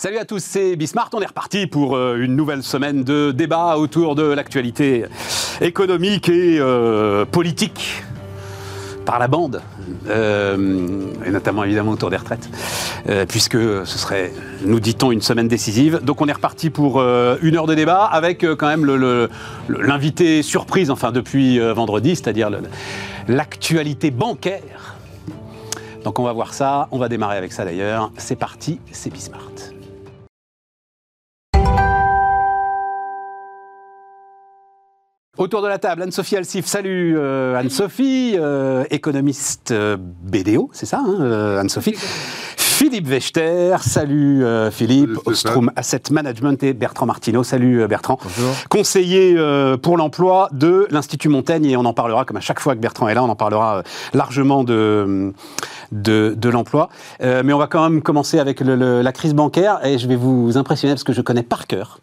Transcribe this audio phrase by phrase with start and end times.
[0.00, 1.10] Salut à tous, c'est Bismart.
[1.12, 5.04] On est reparti pour euh, une nouvelle semaine de débat autour de l'actualité
[5.60, 8.02] économique et euh, politique
[9.04, 9.60] par la bande,
[10.08, 12.48] euh, et notamment évidemment autour des retraites,
[13.28, 14.32] puisque ce serait,
[14.64, 16.00] nous dit-on, une semaine décisive.
[16.02, 18.86] Donc on est reparti pour une heure de débat avec quand même
[19.68, 22.48] l'invité surprise, enfin depuis vendredi, c'est-à-dire
[23.28, 24.96] l'actualité bancaire.
[26.04, 28.10] Donc on va voir ça, on va démarrer avec ça d'ailleurs.
[28.16, 29.50] C'est parti, c'est Bismart.
[35.40, 36.66] Autour de la table, Anne-Sophie Alsif.
[36.66, 41.94] Salut euh, Anne-Sophie, euh, économiste euh, BDO, c'est ça, hein, Anne-Sophie.
[42.58, 48.54] Philippe Wechter, salut Philippe, Ostrom Asset Management et Bertrand Martineau, salut Bertrand, Bonjour.
[48.68, 49.34] conseiller
[49.82, 51.64] pour l'emploi de l'Institut Montaigne.
[51.64, 53.82] Et on en parlera comme à chaque fois que Bertrand est là, on en parlera
[54.12, 55.32] largement de,
[55.92, 56.90] de, l'emploi.
[57.20, 59.80] mais on va quand même commencer avec la crise bancaire.
[59.86, 62.00] Et je vais vous impressionner parce que je connais par cœur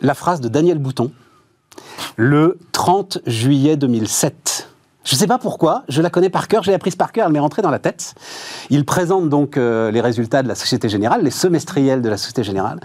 [0.00, 1.12] la phrase de Daniel Bouton
[2.16, 4.68] le 30 juillet 2007.
[5.04, 7.32] Je ne sais pas pourquoi, je la connais par cœur, j'ai apprise par cœur, elle
[7.32, 8.14] m'est rentrée dans la tête.
[8.70, 12.44] Il présente donc euh, les résultats de la Société Générale, les semestriels de la Société
[12.44, 12.78] Générale,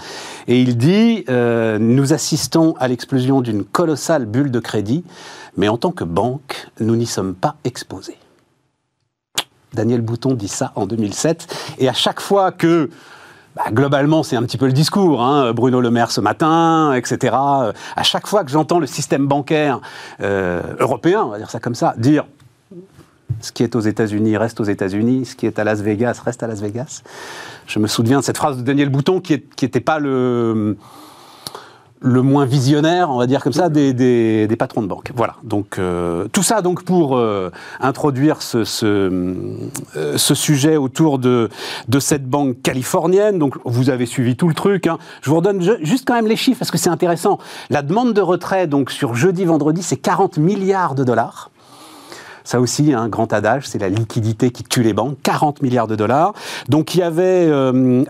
[0.47, 5.03] et il dit euh, Nous assistons à l'explosion d'une colossale bulle de crédit,
[5.58, 8.17] mais en tant que banque, nous n'y sommes pas exposés.
[9.73, 12.89] Daniel Bouton dit ça en 2007, et à chaque fois que
[13.58, 15.23] bah, globalement, c'est un petit peu le discours.
[15.23, 15.52] Hein.
[15.52, 17.36] Bruno Le Maire ce matin, etc.
[17.36, 19.81] À chaque fois que j'entends le système bancaire
[20.22, 22.25] euh, européen, on va dire ça comme ça, dire
[23.41, 26.44] ce qui est aux États-Unis reste aux États-Unis, ce qui est à Las Vegas reste
[26.44, 27.02] à Las Vegas.
[27.66, 30.78] Je me souviens de cette phrase de Daniel Bouton qui n'était pas le
[32.00, 35.12] le moins visionnaire, on va dire comme ça, des, patrons de banque.
[35.16, 35.36] Voilà.
[35.44, 41.50] Donc euh, tout ça donc pour euh, introduire ce, euh, ce, sujet autour de,
[41.88, 43.40] de cette banque californienne.
[43.40, 44.88] Donc vous avez suivi tout le truc.
[44.88, 44.97] Hein.
[45.22, 47.40] Je vous redonne juste quand même les chiffres parce que c'est intéressant.
[47.69, 51.52] La demande de retrait donc sur jeudi vendredi c'est 40 milliards de dollars.
[52.44, 55.97] Ça aussi, un grand adage, c'est la liquidité qui tue les banques, 40 milliards de
[55.97, 56.31] dollars.
[56.69, 57.52] Donc il y avait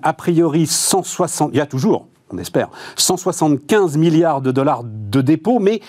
[0.04, 5.60] a priori 160, il y a toujours on espère, 175 milliards de dollars de dépôts,
[5.60, 5.82] mais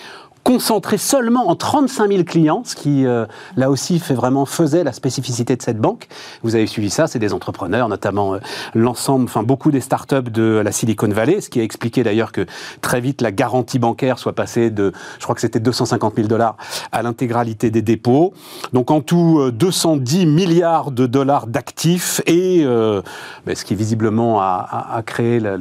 [0.43, 4.93] concentré seulement en 35 000 clients, ce qui, euh, là aussi, fait vraiment faisait la
[4.93, 6.07] spécificité de cette banque.
[6.43, 8.39] Vous avez suivi ça, c'est des entrepreneurs, notamment euh,
[8.73, 12.45] l'ensemble, enfin beaucoup des startups de la Silicon Valley, ce qui a expliqué d'ailleurs que
[12.81, 16.57] très vite la garantie bancaire soit passée de, je crois que c'était 250 000 dollars,
[16.91, 18.33] à l'intégralité des dépôts.
[18.73, 25.01] Donc en tout, 210 euh, milliards de dollars d'actifs et ben, ce qui visiblement a,
[25.05, 25.57] créé la,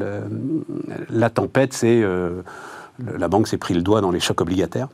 [1.10, 2.03] la tempête, c'est
[2.98, 4.88] la banque s'est pris le doigt dans les chocs obligataires.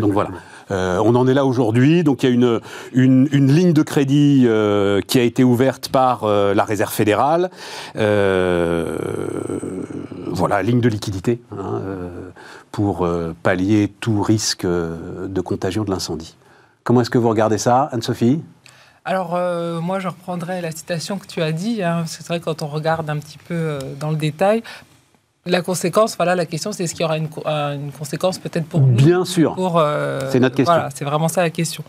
[0.00, 0.30] Donc voilà,
[0.70, 2.04] euh, on en est là aujourd'hui.
[2.04, 2.60] Donc il y a une,
[2.92, 7.50] une, ligne de crédit euh, qui a été ouverte par euh, la Réserve fédérale.
[10.32, 11.80] voilà, ligne de liquidité hein,
[12.72, 13.08] pour
[13.42, 16.36] pallier tout risque de contagion de l'incendie.
[16.82, 18.42] Comment est-ce que vous regardez ça, Anne-Sophie?
[19.06, 19.38] Alors,
[19.82, 21.82] moi, je reprendrai la citation que tu as dit.
[21.82, 24.62] Hein, c'est vrai, quand on regarde un petit peu dans le détail,
[25.46, 28.80] la conséquence, voilà, la question, c'est est-ce qu'il y aura une, une conséquence peut-être pour
[28.80, 29.54] Bien sûr.
[30.30, 30.74] c'est notre question.
[30.74, 31.84] Voilà, c'est vraiment ça la question.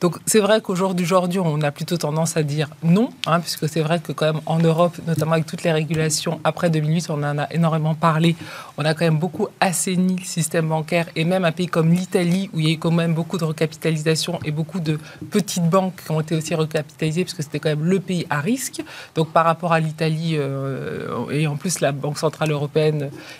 [0.00, 1.06] Donc c'est vrai qu'aujourd'hui,
[1.38, 4.58] on a plutôt tendance à dire non, hein, puisque c'est vrai que quand même en
[4.58, 8.36] Europe, notamment avec toutes les régulations après 2008, on en a énormément parlé.
[8.78, 12.50] On a quand même beaucoup assaini le système bancaire et même un pays comme l'Italie
[12.52, 14.98] où il y a eu quand même beaucoup de recapitalisation et beaucoup de
[15.30, 18.82] petites banques qui ont été aussi recapitalisées puisque c'était quand même le pays à risque.
[19.14, 22.93] Donc par rapport à l'Italie euh, et en plus la Banque centrale européenne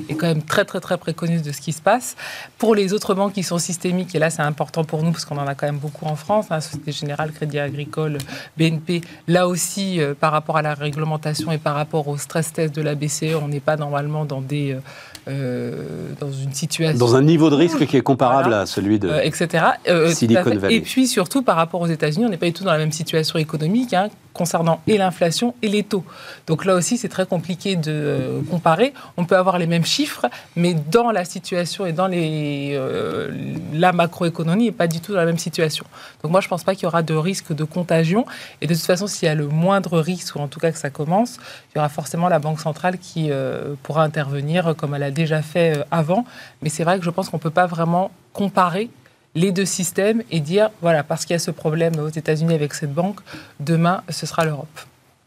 [0.09, 2.17] est quand même très très très préconise de ce qui se passe.
[2.59, 5.39] Pour les autres banques qui sont systémiques et là c'est important pour nous parce qu'on
[5.39, 8.19] en a quand même beaucoup en France Société Générale, Crédit Agricole,
[8.57, 9.03] BNP.
[9.29, 12.83] Là aussi, euh, par rapport à la réglementation et par rapport au stress test de
[12.83, 14.81] la BCE, on n'est pas normalement dans des euh,
[15.27, 19.11] euh, dans une situation dans un niveau de risque qui est comparable à celui de
[19.23, 19.65] etc.
[20.13, 20.77] Silicon Valley.
[20.77, 22.93] Et puis surtout par rapport aux États-Unis, on n'est pas du tout dans la même
[22.93, 23.95] situation économique.
[23.95, 26.05] Hein concernant et l'inflation et les taux.
[26.47, 28.93] Donc là aussi, c'est très compliqué de euh, comparer.
[29.17, 30.27] On peut avoir les mêmes chiffres,
[30.57, 33.31] mais dans la situation et dans euh,
[33.73, 35.87] la macroéconomie n'est pas du tout dans la même situation.
[36.23, 38.27] Donc moi, je ne pense pas qu'il y aura de risque de contagion.
[38.61, 40.79] Et de toute façon, s'il y a le moindre risque, ou en tout cas que
[40.79, 41.39] ça commence,
[41.71, 45.41] il y aura forcément la Banque centrale qui euh, pourra intervenir comme elle a déjà
[45.43, 46.25] fait avant.
[46.61, 48.91] Mais c'est vrai que je pense qu'on ne peut pas vraiment comparer
[49.35, 52.75] les deux systèmes et dire, voilà, parce qu'il y a ce problème aux États-Unis avec
[52.75, 53.21] cette banque,
[53.61, 54.81] demain, ce sera l'Europe.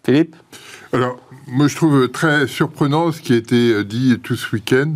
[0.05, 0.35] Philippe
[0.93, 4.93] alors, moi, je trouve très surprenant ce qui a été dit tout ce week-end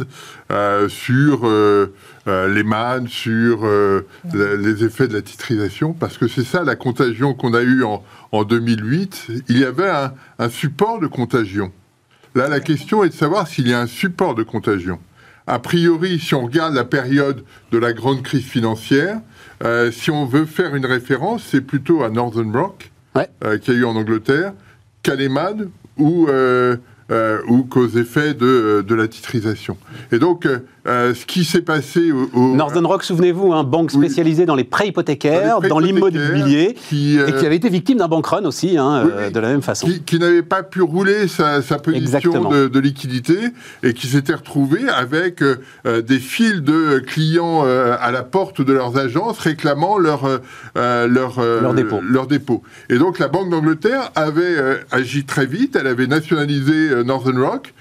[0.52, 1.94] euh, sur euh,
[2.28, 3.68] euh, les mannes, sur
[4.34, 8.44] les effets de la titrisation, parce que c'est ça la contagion qu'on a eue en,
[8.44, 9.28] 2008.
[9.50, 9.90] Il y avait
[10.40, 11.72] un, support de contagion.
[12.36, 15.00] Là, la question est de savoir s'il y a un support de contagion.
[15.48, 19.20] A priori, si on regarde la période de la grande crise financière,
[19.64, 22.92] euh, si on veut faire une référence, c'est plutôt à Northern Rock,
[23.44, 24.54] euh, qui a eu en Angleterre,
[25.04, 26.78] qu'à Lehman ou, euh,
[27.48, 29.78] ou qu'aux effets de, de, la titrisation.
[30.12, 30.48] Et donc,
[30.88, 34.88] euh, ce qui s'est passé au, Northern Rock, souvenez-vous, un banque spécialisée dans les prêts
[34.88, 39.30] hypothécaires, dans l'immobilier, qui, et qui avait été victime d'un bank run aussi, hein, euh,
[39.30, 39.88] de la même façon.
[40.06, 43.36] Qui, n'avait pas pu rouler sa, position de, liquidité
[43.84, 48.98] et qui s'était retrouvé avec euh, des files de clients à la porte de leurs
[48.98, 50.28] agences réclamant leur,
[50.76, 52.00] leur, leur, dépôt.
[52.02, 52.64] leur dépôt.
[52.90, 54.58] Et donc la Banque d'Angleterre avait
[54.92, 57.74] agi très vite, elle avait nationalisé Northern Rock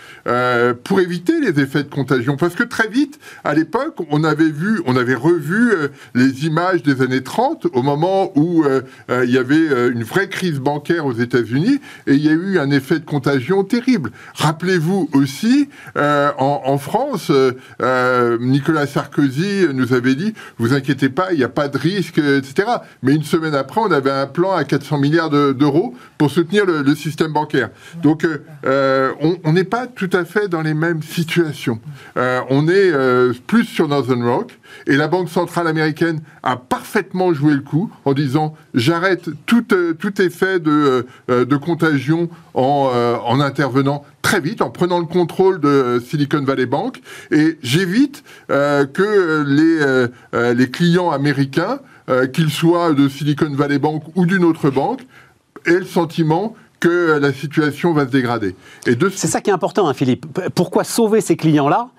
[0.84, 2.36] pour éviter les effets de contagion.
[2.36, 6.82] Parce que très vite, à l'époque, on avait vu, on avait revu euh, les images
[6.82, 11.06] des années 30, au moment où euh, euh, il y avait une vraie crise bancaire
[11.06, 14.10] aux États-Unis, et il y a eu un effet de contagion terrible.
[14.34, 17.30] Rappelez-vous aussi, en, France,
[18.40, 22.68] Nicolas Sarkozy nous avait dit, vous inquiétez pas, il n'y a pas de risque, etc.
[23.02, 26.94] Mais une semaine après, on avait un plan à 400 milliards d'euros pour soutenir le,
[26.94, 27.70] système bancaire.
[28.02, 28.26] Donc,
[29.44, 31.80] on n'est pas tout à fait dans les mêmes situations.
[32.16, 34.58] on est euh, plus sur Northern Rock.
[34.86, 39.94] Et la Banque centrale américaine a parfaitement joué le coup en disant j'arrête tout, euh,
[40.18, 42.90] effet de, euh, contagion en,
[43.24, 47.00] en, intervenant très vite, en prenant le contrôle de Silicon Valley Bank.
[47.30, 49.44] Et j'évite que
[50.54, 51.80] les clients américains,
[52.32, 55.02] qu'ils soient de Silicon Valley Bank ou d'une autre banque,
[55.66, 58.56] aient le sentiment que la situation va se dégrader.
[58.86, 60.26] Et C'est ça qui est important, hein, Philippe.
[60.54, 61.90] Pourquoi sauver ces clients-là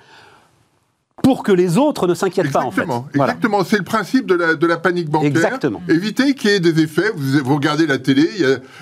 [1.24, 2.88] pour que les autres ne s'inquiètent pas, en fait?
[3.14, 5.30] Exactement, c'est le principe de la, de la panique bancaire.
[5.30, 5.84] Exactement.
[5.88, 8.28] Éviter qu'il y ait des effets, vous, vous regardez la télé,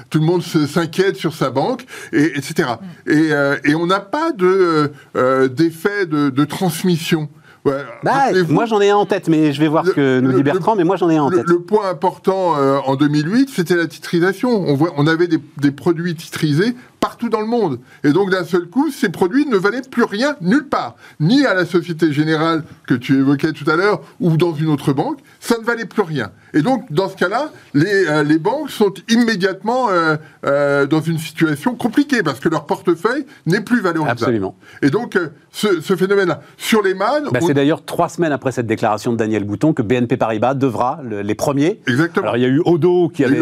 [0.09, 2.69] tout le monde s'inquiète sur sa banque, et, etc.
[3.05, 7.27] Et, euh, et on n'a pas de, euh, d'effet de, de transmission.
[7.65, 10.44] Bah, moi j'en ai un en tête, mais je vais voir ce que nous dit
[10.44, 11.47] Bertrand, mais moi j'en ai un en tête.
[11.47, 14.50] Le, point important euh, en 2008, c'était la titrisation.
[14.50, 17.79] On, voit, on avait des, des, produits titrisés partout dans le monde.
[18.03, 20.95] Et donc d'un seul coup, ces produits ne valaient plus rien nulle part.
[21.19, 24.93] Ni à la Société Générale que tu évoquais tout à l'heure, ou dans une autre
[24.93, 26.31] banque, ça ne valait plus rien.
[26.53, 31.17] Et donc dans ce cas-là, les, euh, les banques sont immédiatement euh, euh, dans une
[31.17, 34.19] situation compliquée, parce que leur portefeuille n'est plus valorisable.
[34.19, 34.55] Absolument.
[34.81, 35.17] Et donc
[35.51, 37.23] ce, ce phénomène-là, sur les man...
[37.31, 40.99] Bah, C'est d'ailleurs trois semaines après cette déclaration de Daniel Bouton que BNP Paribas devra,
[41.03, 41.81] les premiers...
[41.87, 42.25] Exactement.
[42.25, 43.41] Alors il y a eu Odo qui, avait,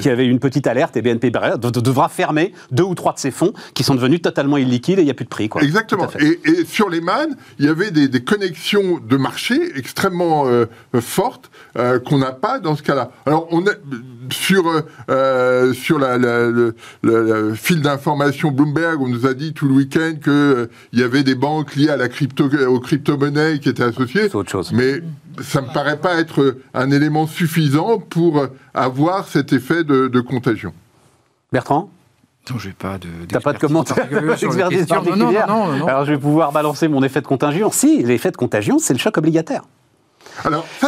[0.00, 3.30] qui avait une petite alerte, et BNP Paribas devra fermer deux ou trois de ces
[3.30, 5.48] fonds qui sont devenus totalement illiquides et il n'y a plus de prix.
[5.48, 5.62] Quoi.
[5.62, 6.08] Exactement.
[6.18, 10.66] Et, sur les man, il y avait des, connexions de marché extrêmement euh,
[11.00, 13.10] fortes euh, qu'on n'a pas dans ce cas-là.
[13.24, 13.78] Alors, on est
[14.32, 16.74] sur, euh, sur la, le,
[17.54, 21.34] fil d'information Bloomberg, on nous a dit tout le week-end qu'il il y avait des
[21.34, 24.22] banques liées à la crypto, aux crypto-monnaies qui étaient associées.
[24.22, 24.72] C'est autre chose.
[24.72, 25.00] Mais
[25.42, 30.20] ça ne me paraît pas être un élément suffisant pour avoir cet effet de, de
[30.20, 30.72] contagion.
[31.52, 31.90] Bertrand?
[32.50, 33.08] Non, je n'ai pas de.
[33.28, 37.02] T'as pas de commentaire d'expertise particulière non, non, non, Alors je vais pouvoir balancer mon
[37.02, 37.70] effet de contagion.
[37.72, 39.62] Si, l'effet de contagion, c'est le choc obligataire.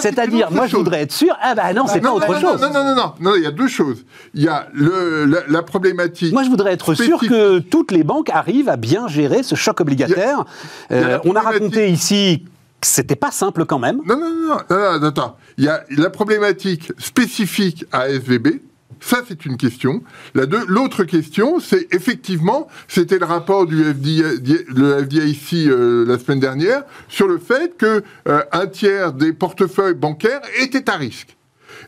[0.00, 1.36] C'est-à-dire, moi, je voudrais être sûr.
[1.40, 2.60] Ah bah non, c'est pas autre chose.
[2.60, 3.34] Non, non, non, non, non.
[3.36, 4.04] Il y a deux choses.
[4.34, 6.32] Il y a le, la, problématique.
[6.32, 9.80] Moi, je voudrais être sûr que toutes les banques arrivent à bien gérer ce choc
[9.80, 10.44] obligataire.
[10.90, 12.44] Euh, on a raconté ici
[12.80, 14.00] que c'était pas simple quand même.
[14.06, 15.36] Non, non, non, non, non, attends.
[15.56, 18.60] Il y a la problématique spécifique à SVB
[19.00, 20.02] ça, c'est une question.
[20.34, 26.84] L'autre question, c'est effectivement, c'était le rapport du FDIC, le FDIC euh, la semaine dernière
[27.08, 31.37] sur le fait que euh, un tiers des portefeuilles bancaires étaient à risque.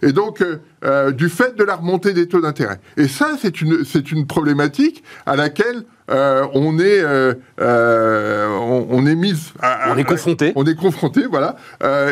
[0.03, 0.43] Et donc,
[0.85, 2.81] euh, du fait de la remontée des taux d'intérêt.
[2.97, 7.05] Et ça, c'est une, c'est une problématique à laquelle on est,
[7.61, 9.53] on, est mise,
[9.89, 11.55] on est confronté, on est confronté, voilà,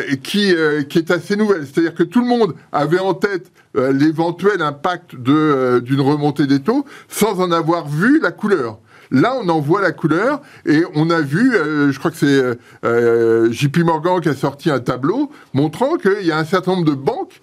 [0.07, 0.55] et qui,
[0.87, 1.65] qui est assez nouvelle.
[1.65, 6.59] C'est-à-dire que tout le monde avait en tête euh, l'éventuel impact euh, d'une remontée des
[6.59, 8.79] taux sans en avoir vu la couleur.
[9.11, 13.53] Là, on en voit la couleur et on a vu, euh, je crois que c'est
[13.53, 16.95] JP Morgan qui a sorti un tableau montrant qu'il y a un certain nombre de
[16.95, 17.41] banques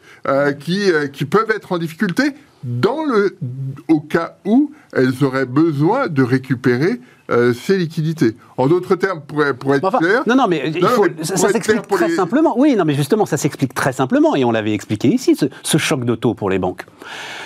[0.59, 2.33] qui, qui peuvent être en difficulté
[2.67, 3.37] dans le,
[3.89, 8.37] au cas où elles auraient besoin de récupérer euh, ces liquidités.
[8.57, 10.23] En d'autres termes, pour, pour être clair...
[10.27, 12.55] Non, non, mais, faut, ça, s'explique très simplement.
[12.59, 15.79] Oui, non, mais justement, ça s'explique très simplement, et on l'avait expliqué ici, ce, ce,
[15.79, 16.87] choc de taux pour les banques.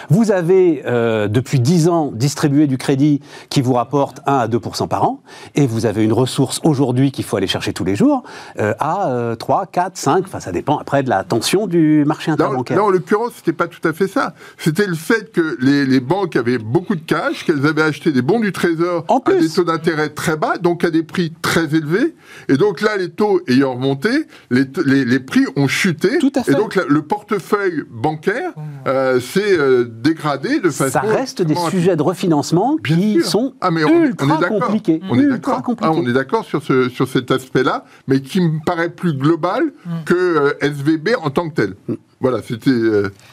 [0.09, 4.89] Vous avez, euh, depuis 10 ans, distribué du crédit qui vous rapporte 1 à 2%
[4.89, 5.23] par an,
[5.55, 8.23] et vous avez une ressource aujourd'hui qu'il faut aller chercher tous les jours
[8.59, 12.77] euh, à 3, 4, 5, enfin ça dépend après de la tension du marché interbancaire.
[12.77, 14.35] Non, en l'occurrence, c'était pas tout à fait ça.
[14.59, 18.23] C'était le fait que les, les, banques avaient beaucoup de cash, qu'elles avaient acheté des
[18.23, 21.33] bons du trésor en plus, à des taux d'intérêt très bas, donc à des prix
[21.43, 22.15] très élevés.
[22.49, 24.11] Et donc là, les taux ayant remonté,
[24.51, 26.19] les, les, prix ont chuté.
[26.19, 26.53] Tout à fait.
[26.53, 28.53] Et donc le portefeuille bancaire
[28.87, 30.93] euh, s'est euh, dégradé de façon.
[30.93, 35.01] Ça reste des sujets de refinancement qui sont ah, mais on, ultra est compliqués.
[35.11, 38.91] On est ah, on est d'accord sur, ce, sur cet aspect-là, mais qui me paraît
[38.91, 39.91] plus global mm.
[40.05, 41.75] que euh, SVB en tant que tel.
[41.89, 41.95] Mm.
[42.21, 42.71] Voilà, c'était.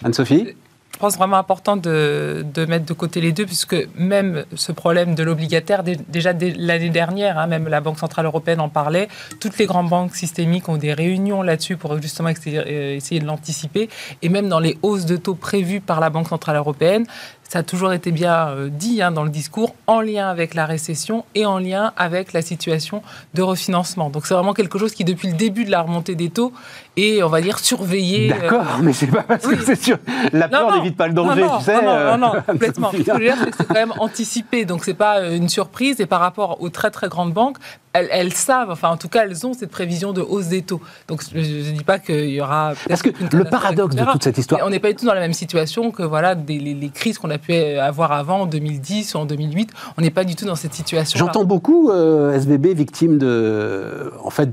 [0.03, 0.55] Anne-Sophie?
[0.97, 5.13] Je pense vraiment important de, de, mettre de côté les deux, puisque même ce problème
[5.13, 9.07] de l'obligataire, déjà l'année dernière, hein, même la Banque Centrale Européenne en parlait,
[9.39, 13.89] toutes les grandes banques systémiques ont des réunions là-dessus pour justement euh, essayer de l'anticiper.
[14.23, 17.05] Et même dans les hausses de taux prévues par la Banque Centrale Européenne,
[17.49, 20.65] ça a toujours été bien euh, dit hein, dans le discours, en lien avec la
[20.65, 23.01] récession et en lien avec la situation
[23.33, 24.09] de refinancement.
[24.09, 26.51] Donc c'est vraiment quelque chose qui, depuis le début de la remontée des taux,
[26.97, 28.33] est, on va dire, surveillé.
[28.33, 29.97] Euh, D'accord, mais c'est pas parce que c'est sûr.
[30.33, 31.81] La peur n'évite pas le danger, non, tu sais.
[31.81, 32.91] Non, non, non, complètement.
[32.91, 34.65] Ce que je veux dire, c'est que c'est quand même anticipé.
[34.65, 35.99] Donc c'est pas une surprise.
[35.99, 37.57] Et par rapport aux très, très grandes banques,
[37.93, 40.81] elles, savent, enfin en tout cas, elles ont cette prévision de hausse des taux.
[41.07, 42.73] Donc je ne dis pas qu'il y aura.
[42.87, 44.61] Parce que le paradoxe de toute cette histoire.
[44.63, 47.29] on n'est pas du tout dans la même situation que voilà, des, les, crises qu'on
[47.29, 49.71] a pu avoir avant, en 2010 ou en 2008.
[49.97, 51.17] On n'est pas du tout dans cette situation.
[51.17, 54.49] J'entends beaucoup euh, SBB victime de, en fait,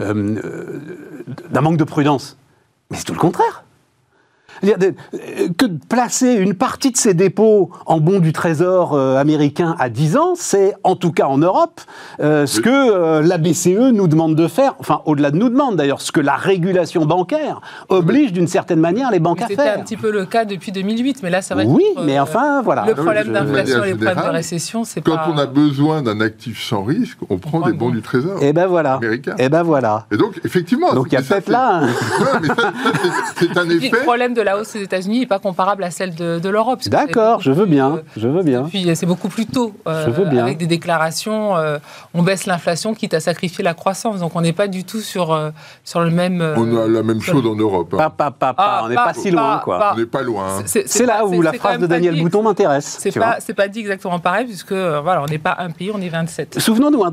[0.00, 0.80] euh,
[1.50, 2.36] d'un manque de prudence.
[2.90, 3.65] Mais c'est tout le contraire
[4.62, 9.88] que de placer une partie de ses dépôts en bons du Trésor euh, américain à
[9.88, 11.80] 10 ans, c'est en tout cas en Europe
[12.20, 15.76] euh, ce que euh, la BCE nous demande de faire, enfin au-delà de nous demande
[15.76, 19.56] d'ailleurs, ce que la régulation bancaire oblige d'une certaine manière les banques à faire.
[19.58, 21.70] C'était un petit peu le cas depuis 2008, mais là ça va être...
[21.70, 22.84] Oui, mais enfin voilà.
[22.86, 25.10] Le problème d'inflation et le problème de récession, c'est pas...
[25.10, 28.42] Quand on a besoin d'un actif sans risque, on prend des bons du Trésor.
[28.42, 28.94] Et eh ben voilà.
[28.94, 29.34] Américain.
[29.38, 30.06] Et eh ben voilà.
[30.10, 30.94] Et donc effectivement...
[30.94, 31.82] Donc il y a peut-être là...
[33.36, 33.90] c'est un effet...
[33.92, 36.80] Le problème de la hausse des États-Unis n'est pas comparable à celle de, l'Europe.
[36.86, 38.64] D'accord, je veux bien, je veux bien.
[38.64, 39.74] Puis c'est beaucoup plus tôt.
[39.88, 40.44] Euh, je veux bien.
[40.44, 41.78] Avec des déclarations, euh,
[42.14, 44.20] on baisse l'inflation quitte à sacrifier la croissance.
[44.20, 45.50] Donc on n'est pas du tout sur, euh,
[45.84, 46.40] sur le même...
[46.56, 47.92] on a la même chose en Europe.
[47.94, 47.96] Hein.
[47.96, 49.92] Pas, pas, pas, ah, on n'est pas, si loin, quoi.
[49.94, 50.60] on n'est pas loin.
[50.60, 50.62] Hein.
[50.64, 52.98] C'est là où la phrase de Daniel Bouton m'intéresse.
[53.00, 56.08] C'est pas, pas dit exactement pareil, puisque voilà, on n'est pas un pays, on est
[56.08, 56.60] 27.
[56.60, 57.10] Souvenons-nous, hein,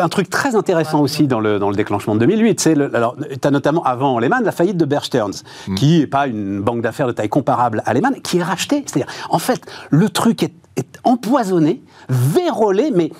[0.00, 3.48] un truc très intéressant aussi dans le, dans le déclenchement de 2008, c'est, alors, tu
[3.48, 5.74] as notamment avant Lehman la faillite de Bear Stearns, mm.
[5.76, 8.84] qui n'est pas une banque d'affaires de taille comparable à Lehman, qui est racheté.
[8.86, 10.52] C'est-à-dire, en fait, le truc est,
[11.04, 13.10] empoisonné, vérolé, mais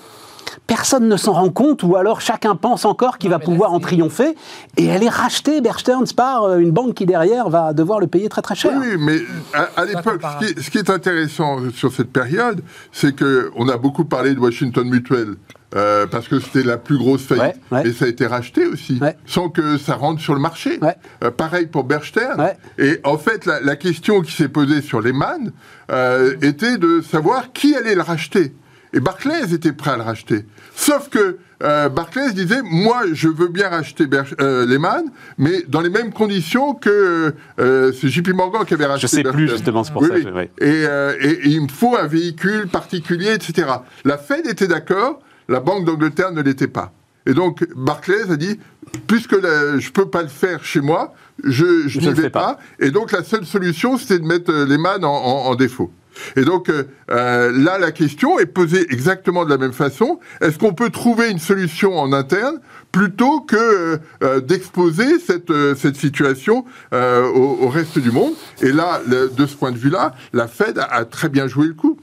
[0.67, 4.35] personne ne s'en rend compte, ou alors chacun pense encore qu'il va pouvoir en triompher,
[4.77, 8.07] et elle est rachetée, Bear Stearns, par euh, une banque qui derrière va devoir le
[8.07, 8.73] payer très très cher.
[8.79, 9.19] Oui, mais
[9.53, 14.39] à, l'époque, ce, qui est intéressant sur cette période, c'est qu'on a beaucoup parlé de
[14.39, 15.35] Washington Mutual.
[15.75, 17.57] Euh, parce que c'était la plus grosse faillite.
[17.83, 20.79] Et ça a été racheté aussi, sans que ça rentre sur le marché.
[21.23, 22.53] Euh, pareil pour Berstern.
[22.77, 25.51] Et en fait, la, question qui s'est posée sur Lehman
[25.91, 28.53] euh, était de savoir qui allait le racheter.
[28.95, 30.45] Et Barclays était prêt à le racheter.
[30.73, 34.05] Sauf que Barclays disait moi je veux bien racheter
[34.39, 35.05] Lehman,
[35.37, 39.07] mais dans les mêmes conditions que c'est JP Morgan qui avait racheté.
[39.07, 40.15] Je sais plus justement c'est pour ça.
[40.17, 40.85] Et,
[41.21, 43.67] et, il me faut un véhicule particulier, etc.
[44.03, 46.91] La Fed était d'accord, la Banque d'Angleterre ne l'était pas.
[47.25, 48.59] Et donc Barclays a dit,
[49.07, 52.59] puisque je ne peux pas le faire chez moi, je, n'y vais pas.
[52.79, 55.91] Et donc la seule solution, c'était de mettre euh, les man en, défaut.
[56.35, 60.19] Et donc euh, euh, là, la question est posée exactement de la même façon.
[60.41, 62.59] Est-ce qu'on peut trouver une solution en interne
[62.91, 63.99] plutôt que
[64.39, 68.33] d'exposer cette, cette situation au, reste du monde?
[68.61, 71.97] Et là, de ce point de vue-là, la Fed a très bien joué le coup.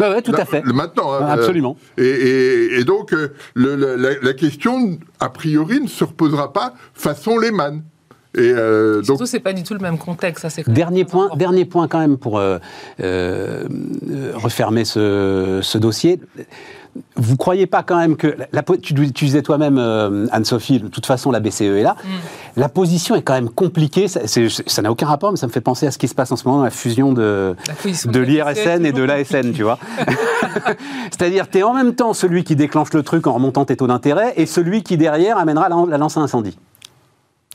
[0.00, 0.64] Oui, tout à fait.
[0.64, 1.12] Maintenant.
[1.12, 1.76] Hein, Absolument.
[1.98, 7.82] Euh, et, donc, euh, la, question, a priori, ne se reposera pas façon Lehman.
[8.36, 10.48] Et euh, Surtout, c'est pas du tout le même contexte.
[10.48, 12.40] Ça, dernier point, dernier point quand même pour
[12.98, 16.20] refermer ce, ce dossier
[17.16, 21.30] vous croyez pas quand même que la, tu, disais toi-même euh, Anne-Sophie, de toute façon
[21.30, 21.96] la BCE est là.
[22.04, 22.08] Mm.
[22.56, 24.08] La position est quand même compliquée.
[24.08, 26.36] Ça n'a aucun rapport, mais ça me fait penser à ce qui se passe en
[26.36, 27.56] ce moment, la fusion de,
[28.04, 29.78] de l'IRSN et de l'ASN, tu vois.
[31.10, 33.86] C'est-à-dire, tu es en même temps celui qui déclenche le truc en remontant tes taux
[33.86, 36.58] d'intérêt et celui qui derrière amènera la, la lance à incendie.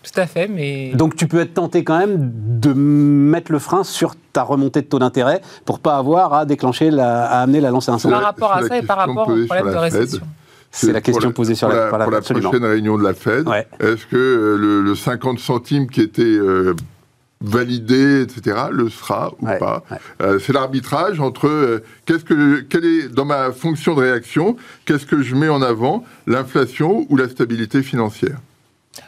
[0.03, 0.91] Tout à fait, mais...
[0.93, 4.87] Donc tu peux être tenté quand même de mettre le frein sur ta remontée de
[4.87, 8.13] taux d'intérêt pour pas avoir à déclencher, la, à amener la lance à incendie.
[8.13, 10.21] Par rapport à ça et par rapport au problème de récession.
[10.71, 13.47] C'est la question posée sur la, pour la, prochaine réunion de la Fed.
[13.79, 16.75] Est-ce que euh, le, 50 centimes qui était euh,
[17.41, 19.83] validé, etc., le sera ou pas
[20.21, 25.21] euh, C'est l'arbitrage entre qu'est-ce que, quelle est dans ma fonction de réaction, qu'est-ce que
[25.21, 28.37] je mets en avant, l'inflation ou la stabilité financière?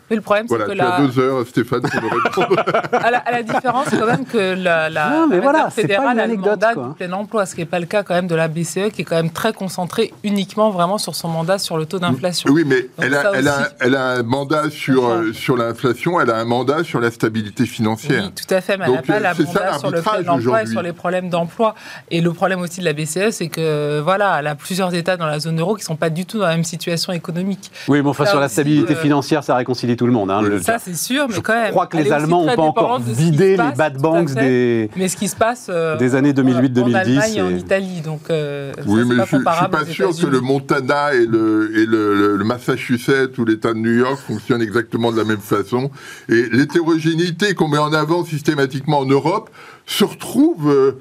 [0.10, 2.63] Mais le problème, c'est que tu as deux heures, Stéphane, pour le répondre.
[2.93, 6.93] à, la, différence, quand même, que la, la, mais voilà, fédérale a le mandat du
[6.96, 9.05] plein emploi, ce qui n'est pas le cas quand même de la BCE, qui est
[9.05, 12.51] quand même très concentrée uniquement vraiment sur son mandat sur le taux d'inflation.
[12.51, 16.29] Oui, mais elle a, elle, a, elle a, un mandat sur, euh, sur l'inflation, elle
[16.29, 18.25] a un mandat sur la stabilité financière.
[18.25, 20.65] Oui, tout à fait, mais elle n'a pas la mandat sur le plein emploi et
[20.65, 21.75] sur les problèmes d'emploi.
[22.12, 25.27] Et le problème aussi de la BCE, c'est que voilà, elle a plusieurs États dans
[25.27, 27.72] la zone euro qui ne sont pas du tout dans la même situation économique.
[27.88, 30.31] Oui, mais enfin, sur la stabilité euh, financière, ça réconcilie tout le monde.
[30.31, 31.67] Hein, ça, c'est sûr, mais quand même.
[31.67, 35.17] Je crois que les Allemands n'ont pas encore vidé les bad banks des, mais ce
[35.17, 36.81] qui se passe, euh, des années 2008-2010.
[36.81, 38.01] En Allemagne et en Italie.
[38.01, 41.86] Donc, euh, oui, mais je ne suis pas sûr que le Montana et, le, et
[41.86, 45.91] le, le, Massachusetts ou l'État de New York fonctionnent exactement de la même façon.
[46.29, 49.50] Et l'hétérogénéité qu'on met en avant systématiquement en Europe
[49.86, 50.98] se retrouve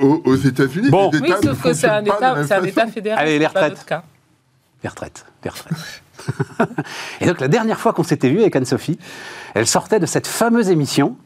[0.00, 0.90] aux, États-Unis.
[0.90, 1.10] Bon.
[1.12, 3.18] Oui, sauf que c'est un, un, État fédéral.
[3.20, 3.86] Allez, les retraites.
[4.82, 5.24] Les retraites.
[5.44, 6.02] Les retraites.
[7.20, 8.98] et donc la dernière fois qu'on s'était vu avec Anne-Sophie,
[9.54, 11.16] elle sortait de cette fameuse émission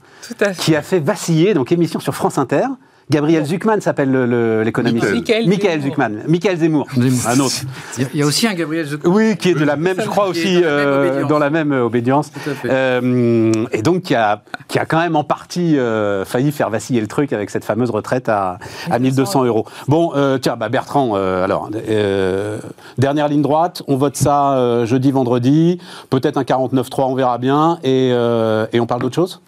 [0.59, 2.67] qui a fait vaciller, donc émission sur France Inter,
[3.13, 4.11] Gabriel Zuckman s'appelle
[4.65, 5.13] l'économiste.
[5.13, 6.11] Michael, Michael Zuckman.
[6.27, 6.87] Michael Zemmour.
[7.29, 7.57] Un autre.
[7.99, 9.13] Il y a aussi un Gabriel Zuckman.
[9.13, 10.63] Oui, qui est de la même, je crois aussi,
[11.29, 12.31] dans la même euh, obédience.
[12.65, 17.01] Euh, et donc qui a, qui a quand même en partie euh, failli faire vaciller
[17.01, 18.59] le truc avec cette fameuse retraite à,
[18.91, 19.67] à 1200 euros.
[19.89, 21.71] Bon, tiens, bah Bertrand, alors,
[22.99, 25.79] dernière ligne droite, on vote ça jeudi, vendredi,
[26.11, 29.43] peut-être un 49-3, on verra bien, et, et on parle d'autre chose?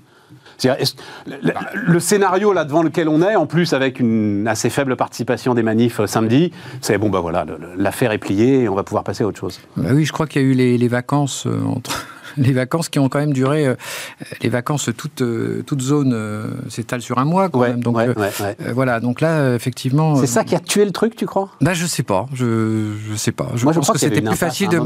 [1.26, 5.62] Le, scénario là devant lequel on est, en plus avec une assez faible participation des
[5.62, 7.46] manifs euh, samedi, c'est bon bah voilà,
[7.76, 9.60] l'affaire est pliée et on va pouvoir passer à autre chose.
[9.76, 12.98] Bah oui, je crois qu'il y a eu les, vacances euh, entre les vacances qui
[12.98, 13.74] ont quand même duré, euh,
[14.42, 17.82] les vacances, toute, euh, toute zone euh, s'étale sur un mois quand même.
[17.82, 17.96] Donc
[18.72, 20.16] voilà, donc là, effectivement.
[20.16, 21.50] C'est ça qui a tué le truc, tu crois?
[21.60, 23.50] Ben je sais pas, je, je sais pas.
[23.54, 24.80] Je pense que c'était plus facile de.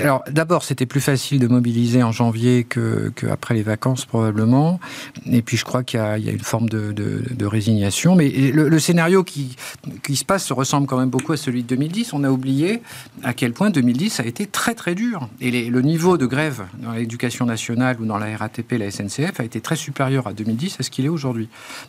[0.00, 4.80] Alors d'abord, c'était plus facile de mobiliser en janvier que, que, après les vacances probablement.
[5.26, 8.14] Et puis je crois qu'il y, y, a une forme de, de, résignation.
[8.14, 9.56] Mais le, scénario qui,
[10.02, 12.12] qui se passe se ressemble quand même beaucoup à celui de 2010.
[12.12, 12.82] On a oublié
[13.22, 15.28] à quel point 2010 a été très très dur.
[15.40, 19.44] Et le niveau de grève dans l'éducation nationale ou dans la RATP, la SNCF, a
[19.44, 21.48] été très supérieur à 2010 à ce qu'il est aujourd'hui.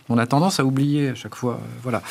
[0.10, 1.54] On a tendance à oublier à chaque fois.
[1.54, 2.02] Euh, voilà.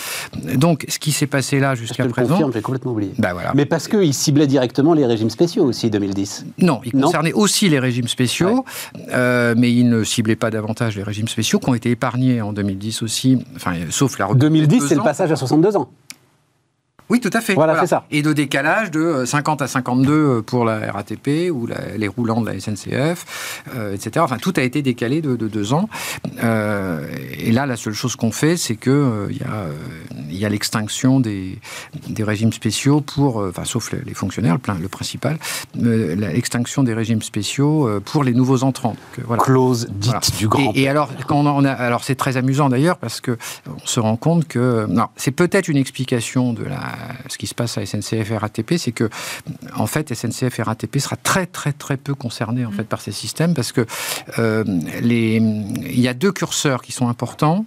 [0.57, 2.51] Donc, ce qui s'est passé là jusqu'à présent.
[2.53, 3.13] j'ai complètement oublié.
[3.19, 3.53] Bah, voilà.
[3.55, 6.47] Mais parce qu'il ciblait directement les régimes spéciaux aussi, 2010.
[6.59, 8.65] Non, il concernait aussi les régimes spéciaux,
[9.11, 12.53] euh, mais il ne ciblait pas davantage les régimes spéciaux qui ont été épargnés en
[12.53, 15.89] 2010 aussi, enfin, sauf la 2010, c'est le passage à 62 ans.
[17.13, 17.53] Oui, tout à fait.
[17.53, 18.07] Voilà, c'est ça.
[18.11, 22.41] Et de décalage de 50 euh, à 52 euh, pour la RATP ou les roulants
[22.41, 24.13] de la SNCF, euh, etc.
[24.21, 25.91] Enfin, tout a été décalé de, deux ans.
[26.43, 31.59] et là, la seule chose qu'on fait, c'est que il y a, l'extinction des,
[32.21, 35.37] régimes spéciaux pour, enfin, sauf les, fonctionnaires, le, le principal,
[35.75, 38.97] l'extinction des régimes spéciaux pour les nouveaux entrants.
[39.27, 39.43] voilà.
[39.43, 40.73] Clause dite du grand.
[40.75, 44.17] Et, alors, quand on a, alors c'est très amusant d'ailleurs parce que on se rend
[44.17, 48.31] compte que non, c'est peut-être une explication de la ce qui se passe à SNCF
[48.31, 49.09] et RATP, c'est que,
[49.75, 53.13] en fait, SNCF et RATP sera très, très, très peu concerné en fait, par ces
[53.13, 53.87] systèmes parce que
[54.39, 54.65] euh,
[55.01, 57.65] les, il y a deux curseurs qui sont importants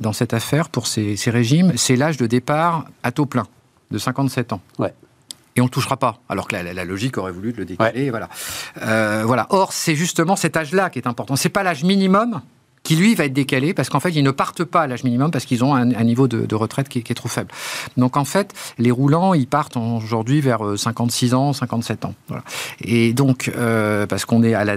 [0.00, 1.72] dans cette affaire pour ces, régimes.
[1.76, 3.46] C'est l'âge de départ à taux plein,
[3.90, 4.60] de 57 ans.
[4.78, 4.94] Ouais
[5.56, 8.10] et on ne touchera pas, alors que la, logique aurait voulu le décaler.
[8.10, 8.28] Voilà.
[8.82, 9.46] Euh, voilà.
[9.50, 11.36] Or, c'est justement cet âge-là qui est important.
[11.36, 12.42] C'est pas l'âge minimum
[12.84, 15.30] qui lui va être décalé parce qu'en fait ils ne partent pas à l'âge minimum
[15.30, 17.50] parce qu'ils ont un, niveau de, retraite qui est, trop faible.
[17.96, 22.14] Donc en fait les roulants ils partent aujourd'hui vers 56 euh, ans, 57 ans.
[22.28, 22.44] Voilà.
[22.82, 24.76] Et donc euh, parce qu'on est à la,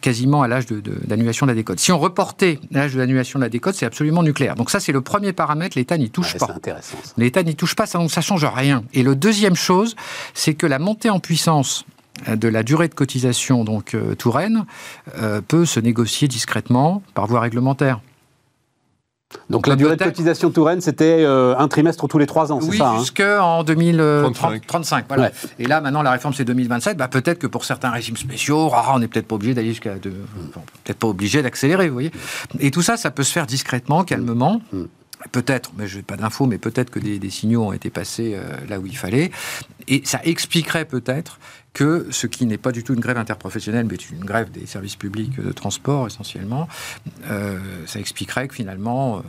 [0.00, 1.78] quasiment à l'âge d'annulation de, la décote.
[1.78, 4.56] Si on reportait l'âge de l'annulation de la décote, c'est absolument nucléaire.
[4.56, 6.48] Donc ça c'est le premier paramètre, l'État n'y touche pas.
[7.16, 8.82] L'État n'y touche pas, ça, donc ça change rien.
[8.92, 9.94] Et le deuxième chose,
[10.34, 11.84] c'est que la montée en puissance
[12.28, 14.64] de la durée de cotisation, donc euh, Touraine,
[15.18, 18.00] euh, peut se négocier discrètement par voie réglementaire.
[19.50, 22.76] Donc, la durée de cotisation Touraine, c'était euh, un trimestre tous les trois ans, c'est
[22.76, 25.06] ça Oui, jusqu'en 2035.
[25.08, 25.32] Voilà.
[25.58, 26.96] Et là, maintenant, la réforme, c'est 2027.
[26.96, 29.94] Bah, peut-être que pour certains régimes spéciaux, ah, on n'est peut-être pas obligé d'aller jusqu'à...
[29.94, 32.12] peut-être pas obligé d'accélérer, vous voyez.
[32.60, 34.60] Et tout ça, ça peut se faire discrètement, calmement.
[34.72, 34.84] Mm.
[35.32, 38.78] Peut-être, mais je n'ai pas d'infos, mais peut-être que des, signaux ont été passés là
[38.78, 39.30] où il fallait.
[39.88, 41.38] Et ça expliquerait peut-être
[41.74, 44.96] que ce qui n'est pas du tout une grève interprofessionnelle, mais une grève des services
[44.96, 46.68] publics de transport essentiellement,
[47.28, 49.22] euh, ça expliquerait que finalement, euh,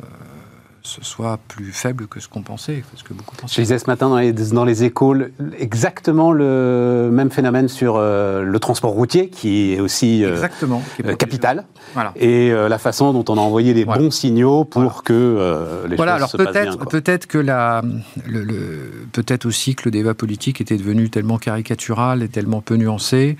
[0.85, 3.55] ce soit plus faible que ce qu'on pensait, ce que beaucoup pensaient.
[3.55, 5.15] Je disais ce matin dans les, dans les échos
[5.57, 11.15] exactement le même phénomène sur euh, le transport routier, qui est aussi euh, exactement, euh,
[11.15, 12.13] capital, voilà.
[12.15, 16.35] et la façon dont on a envoyé les bons signaux pour que les voilà, choses
[16.35, 17.81] alors peut-être, peut-être que la,
[18.27, 22.75] le, le peut-être aussi que le débat politique était devenu tellement caricatural et tellement peu
[22.75, 23.37] nuancé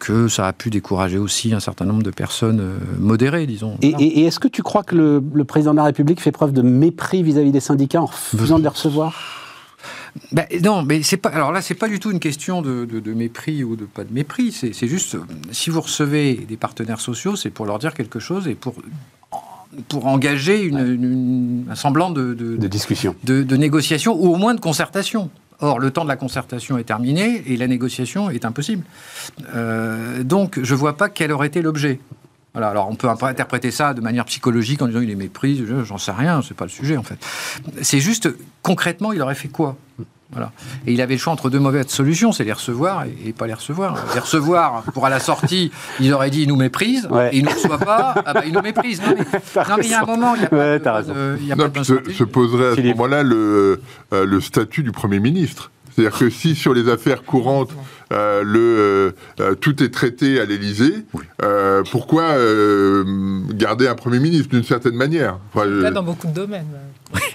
[0.00, 2.62] que ça a pu décourager aussi un certain nombre de personnes
[2.98, 3.76] modérées, disons.
[3.82, 6.32] Et, et, et est-ce que tu crois que le, le président de la République fait
[6.32, 9.14] preuve de mépris vis-à-vis des syndicats en refusant de les recevoir?
[10.32, 11.28] Ben, non, mais c'est pas.
[11.28, 14.12] Alors là, c'est pas du tout une question de, de, mépris ou de pas de
[14.12, 14.50] mépris.
[14.50, 15.16] C'est juste,
[15.52, 18.74] si vous recevez des partenaires sociaux, c'est pour leur dire quelque chose et pour
[19.88, 24.60] pour engager une, une, un semblant de, de discussion, de, négociation ou au moins de
[24.60, 25.28] concertation.
[25.60, 28.84] Or, le temps de la concertation est terminé et la négociation est impossible.
[29.54, 31.98] Euh, donc, je vois pas quel aurait été l'objet
[32.64, 36.12] alors on peut interpréter ça de manière psychologique en disant il est méprise, j'en sais
[36.12, 37.18] rien, c'est pas le sujet en fait.
[37.82, 38.28] C'est juste
[38.62, 39.76] concrètement, il aurait fait quoi?
[40.32, 40.50] Voilà.
[40.86, 43.54] Et il avait le choix entre deux mauvaises solutions, c'est les recevoir et, pas les
[43.54, 43.96] recevoir.
[44.12, 47.50] Les recevoir, pour à la sortie, il aurait dit il nous méprise, et il ne
[47.50, 49.00] reçoit pas, ah bah, il nous méprise.
[49.56, 52.74] Non mais, il y a un moment, il y a pas, de, se, poserait à
[52.76, 53.80] ce moment-là le,
[54.12, 55.70] euh, le statut du Premier ministre.
[55.96, 57.70] C'est-à-dire que si sur les affaires courantes,
[58.12, 61.04] euh, le, euh, euh, tout est traité à l'Élysée,
[61.90, 62.36] pourquoi
[63.50, 65.38] garder un Premier ministre d'une certaine manière?
[65.54, 66.66] Là, dans beaucoup de domaines.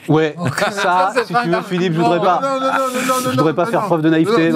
[0.08, 0.36] Ouais,
[0.72, 2.42] ça, si tu veux, Philippe, je voudrais pas,
[3.24, 4.52] je voudrais pas faire preuve de naïveté.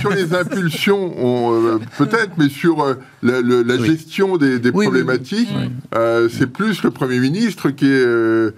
[0.00, 5.52] Sur, les impulsions, peut-être, mais sur la, gestion des, problématiques,
[6.30, 8.54] c'est plus le Premier ministre qui, est,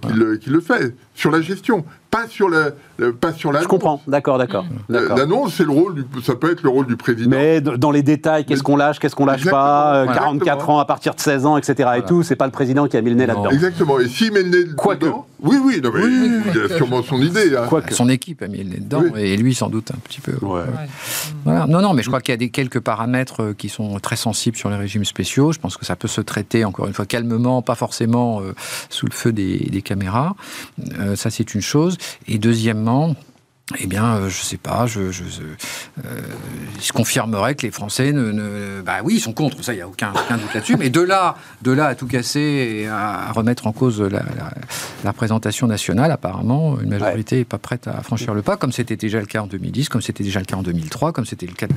[0.00, 0.94] qui, le, qui le fait.
[1.14, 1.84] Sur la gestion,
[2.14, 2.70] pas sur la,
[3.20, 4.64] pas sur Je comprends, d'accord, d'accord.
[4.88, 7.30] L'annonce, c'est le rôle du, ça peut être le rôle du président.
[7.30, 11.14] Mais dans les détails, qu'est-ce qu'on lâche, qu'est-ce qu'on lâche pas, 44 ans à partir
[11.14, 11.90] de 16 ans, etc.
[11.98, 13.50] Et tout, c'est pas le président qui a mis le nez là-dedans.
[13.50, 13.98] Exactement.
[13.98, 15.06] Et s'il met le nez Quoique.
[15.40, 17.54] Oui, oui, non, mais il a sûrement son idée.
[17.56, 17.68] Hein.
[17.90, 20.34] Son équipe a mis le nez dedans, et lui sans doute un petit peu.
[20.40, 20.66] Voilà.
[21.66, 24.16] Non, non, mais je crois qu'il y a des, quelques paramètres euh, qui sont très
[24.16, 25.52] sensibles sur les régimes spéciaux.
[25.52, 28.54] Je pense que ça peut se traiter, encore une fois, calmement, pas forcément euh,
[28.88, 30.36] sous le feu des, des caméras.
[30.98, 31.96] Euh, ça, c'est une chose.
[32.26, 33.14] Et deuxièmement,
[33.78, 36.20] eh bien, euh, je sais pas, je, je, euh,
[36.76, 39.82] il se confirmerait que les Français ne, bah oui, ils sont contre, ça, il n'y
[39.82, 40.76] a aucun, aucun doute là-dessus.
[40.76, 44.22] Mais de là, de là à tout casser et à, remettre en cause la,
[45.02, 48.96] la, représentation nationale, apparemment, une majorité n'est pas prête à franchir le pas, comme c'était
[48.96, 51.54] déjà le cas en 2010, comme c'était déjà le cas en 2003, comme c'était le
[51.54, 51.66] cas.
[51.66, 51.74] De...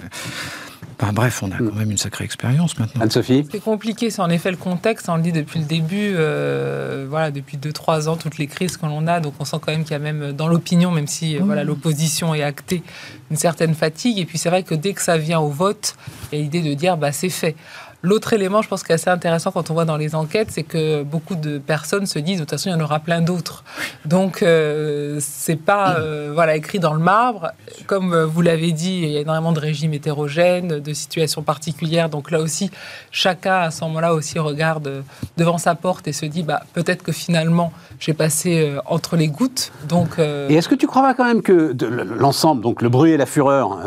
[1.14, 3.02] bref, on a quand même une sacrée expérience maintenant.
[3.02, 5.10] Anne-Sophie C'est compliqué, c'est en effet le contexte.
[5.10, 8.86] On le dit depuis le début, euh, voilà, depuis 2-3 ans, toutes les crises que
[8.86, 9.20] l'on a.
[9.20, 12.34] Donc on sent quand même qu'il y a même dans l'opinion, même si voilà, l'opposition
[12.34, 12.84] est actée,
[13.32, 14.20] une certaine fatigue.
[14.20, 15.96] Et puis c'est vrai que dès que ça vient au vote,
[16.32, 17.56] il y a l'idée de dire bah, c'est fait.
[18.04, 20.64] L'autre élément, je pense, qui est assez intéressant quand on voit dans les enquêtes, c'est
[20.64, 23.64] que beaucoup de personnes se disent de toute façon, il y en aura plein d'autres.
[24.06, 27.52] Donc, euh, c'est pas euh, voilà écrit dans le marbre.
[27.88, 32.10] Comme euh, vous l'avez dit, il y a énormément de régimes hétérogènes, de situations particulières.
[32.10, 32.70] Donc là aussi,
[33.10, 35.04] chacun à ce moment-là aussi regarde
[35.38, 39.72] devant sa porte et se dit bah peut-être que finalement j'ai passé entre les gouttes.
[39.90, 40.20] Donc.
[40.20, 41.76] Et est-ce que tu crois pas quand même que
[42.18, 43.80] l'ensemble, donc le bruit et la fureur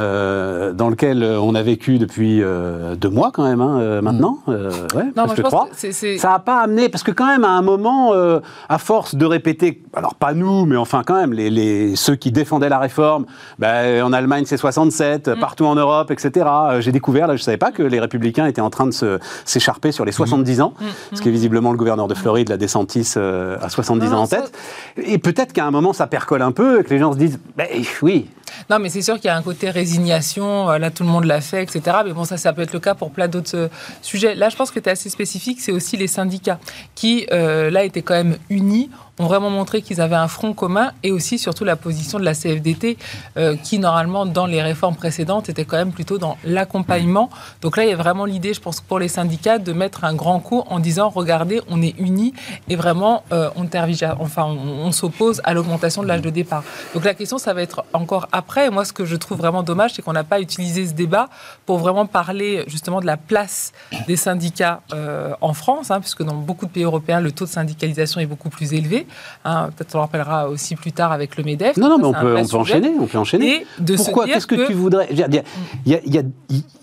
[0.74, 3.60] dans lequel on a vécu depuis deux mois quand même.
[3.60, 5.68] Hein, maintenant, euh, ouais, non, presque trois.
[5.72, 9.24] Ça n'a pas amené, parce que quand même, à un moment, euh, à force de
[9.26, 13.26] répéter, alors pas nous, mais enfin quand même, les, les ceux qui défendaient la réforme,
[13.58, 15.40] ben, en Allemagne c'est 67, mm.
[15.40, 16.46] partout en Europe, etc.
[16.48, 19.18] Euh, j'ai découvert, là je ne savais pas que les républicains étaient en train de
[19.44, 20.62] s'écharper sur les 70 mm.
[20.62, 21.16] ans, mm.
[21.16, 24.52] ce qui est visiblement le gouverneur de Floride, la descendis à 70 ans en tête.
[24.96, 27.40] Et peut-être qu'à un moment ça percole un peu et que les gens se disent,
[27.56, 27.66] ben,
[28.02, 28.28] oui,
[28.68, 30.70] non, mais c'est sûr qu'il y a un côté résignation.
[30.70, 31.98] Euh, là, tout le monde l'a fait, etc.
[32.04, 33.70] Mais bon, ça, ça peut être le cas pour plein d'autres
[34.02, 34.34] sujets.
[34.34, 35.60] Là, je pense que tu es assez spécifique.
[35.60, 36.58] C'est aussi les syndicats
[36.94, 40.92] qui, euh, là, étaient quand même unis ont vraiment montré qu'ils avaient un front commun
[41.02, 42.96] et aussi surtout la position de la CFDT
[43.36, 47.28] euh, qui normalement dans les réformes précédentes était quand même plutôt dans l'accompagnement.
[47.60, 50.14] Donc là il y a vraiment l'idée je pense pour les syndicats de mettre un
[50.14, 52.32] grand coup en disant regardez on est unis
[52.68, 53.68] et vraiment euh, on
[54.18, 56.64] enfin on, s'oppose à l'augmentation de l'âge de départ.
[56.94, 58.70] Donc la question ça va être encore après.
[58.70, 61.28] Moi ce que je trouve vraiment dommage c'est qu'on n'a pas utilisé ce débat
[61.66, 63.72] pour vraiment parler justement de la place
[64.06, 67.50] des syndicats euh, en France, hein, puisque dans beaucoup de pays européens le taux de
[67.50, 69.06] syndicalisation est beaucoup plus élevé.
[69.44, 71.76] Hein, peut-être on le rappellera aussi plus tard avec le MEDEF.
[71.76, 72.92] Non, non, mais on peut, on peut, enchaîner.
[73.00, 73.66] On peut enchaîner.
[73.96, 75.28] Pourquoi Qu'est-ce que, tu voudrais Il y, a,
[75.86, 76.22] il,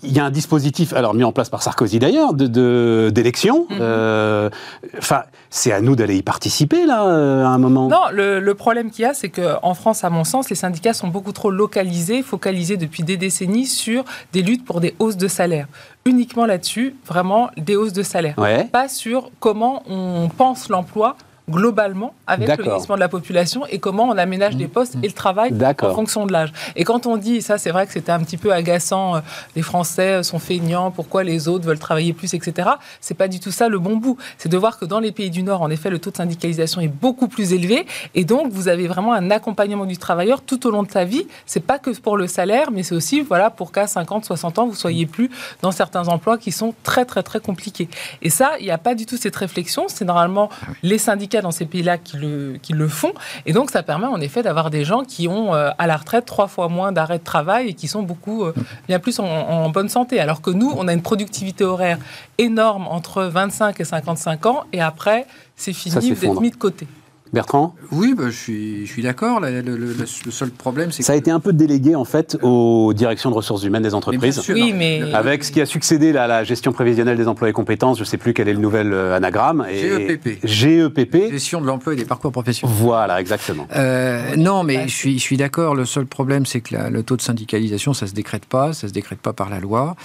[0.02, 3.66] y a, un dispositif, alors mis en place par Sarkozy d'ailleurs, d'élection.
[3.70, 3.80] De, mhm.
[3.80, 4.50] euh,
[4.98, 7.88] enfin, c'est à nous d'aller y participer là, euh, à un moment.
[7.88, 10.94] Non, le, le problème qu'il y a, c'est qu'en France, à mon sens, les syndicats
[10.94, 15.28] sont beaucoup trop localisés, focalisés depuis des décennies sur des luttes pour des hausses de
[15.28, 15.68] salaire
[16.08, 18.34] uniquement là-dessus, vraiment des hausses de salaire.
[18.72, 21.16] Pas sur comment on pense l'emploi
[21.48, 25.12] globalement avec le vieillissement de la population et comment on aménage les postes et le
[25.12, 26.52] travail en fonction de l'âge.
[26.76, 29.20] Et quand on dit, ça c'est vrai que c'était un petit peu agaçant, euh,
[29.56, 32.70] les Français sont feignants, pourquoi les autres veulent travailler plus, etc.
[33.00, 34.16] C'est pas du tout ça le bon bout.
[34.36, 36.80] C'est de voir que dans les pays du Nord, en effet, le taux de syndicalisation
[36.80, 40.70] est beaucoup plus élevé et donc vous avez vraiment un accompagnement du travailleur tout au
[40.70, 41.26] long de sa vie.
[41.46, 44.66] C'est pas que pour le salaire, mais c'est aussi voilà pour qu'à 50, 60 ans,
[44.66, 45.30] vous soyez plus
[45.62, 47.88] dans certains emplois qui sont très très très compliqués.
[48.22, 49.86] Et ça, il n'y a pas du tout cette réflexion.
[49.88, 50.50] C'est normalement
[50.82, 53.12] les syndicats dans ces pays-là qui le, qui le font.
[53.46, 56.24] Et donc ça permet en effet d'avoir des gens qui ont euh, à la retraite
[56.24, 58.54] trois fois moins d'arrêt de travail et qui sont beaucoup euh,
[58.86, 60.20] bien plus en, bonne santé.
[60.20, 61.98] Alors que nous, on a une productivité horaire
[62.38, 66.86] énorme entre 25 et 55 ans et après, c'est fini, vous êtes mis de côté.
[67.32, 69.40] Bertrand Oui, bah, je suis, je suis d'accord.
[69.40, 73.34] Le, seul problème, c'est Ça a été un peu délégué, en fait, aux directions de
[73.34, 74.42] ressources humaines des entreprises.
[74.48, 75.02] oui, mais...
[75.12, 78.06] Avec ce qui a succédé à la gestion prévisionnelle des emplois et compétences, je ne
[78.06, 79.66] sais plus quel est le nouvel euh, anagramme.
[79.70, 80.38] GEPP.
[80.44, 81.30] GEPP.
[81.32, 82.76] Gestion de l'emploi et des parcours professionnels.
[82.78, 83.66] Voilà, exactement.
[83.74, 85.74] Euh, non, mais je suis, je suis d'accord.
[85.74, 88.72] Le seul problème, c'est que le taux de syndicalisation, ça ne se décrète pas.
[88.72, 89.96] Ça ne se décrète pas par la loi.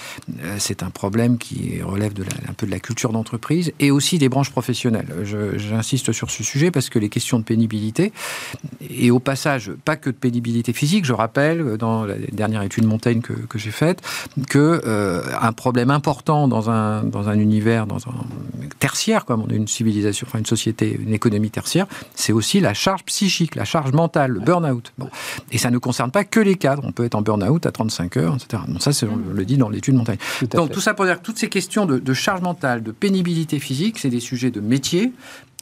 [0.42, 4.18] Euh, c'est un problème qui relève de un peu de la culture d'entreprise et aussi
[4.18, 5.06] des branches professionnelles.
[5.56, 8.12] J'insiste sur ce sujet parce que les question de pénibilité.
[8.90, 11.04] Et au passage, pas que de pénibilité physique.
[11.04, 14.02] Je rappelle, euh, dans la dernière étude Montaigne que, que j'ai faite,
[14.48, 18.24] que euh, un problème important dans un, dans un univers, dans un
[18.80, 22.74] tertiaire, comme on est une civilisation, enfin une société, une économie tertiaire, c'est aussi la
[22.74, 24.92] charge psychique, la charge mentale, le burn-out.
[24.98, 25.08] Bon.
[25.52, 26.82] Et ça ne concerne pas que les cadres.
[26.84, 28.62] On peut être en burn-out à 35 heures, etc.
[28.66, 30.18] Donc ça, c'est, on le dit dans l'étude Montaigne.
[30.50, 33.60] Donc tout ça pour dire que toutes ces questions de, de charge mentale, de pénibilité
[33.60, 35.12] physique, c'est des sujets de métier,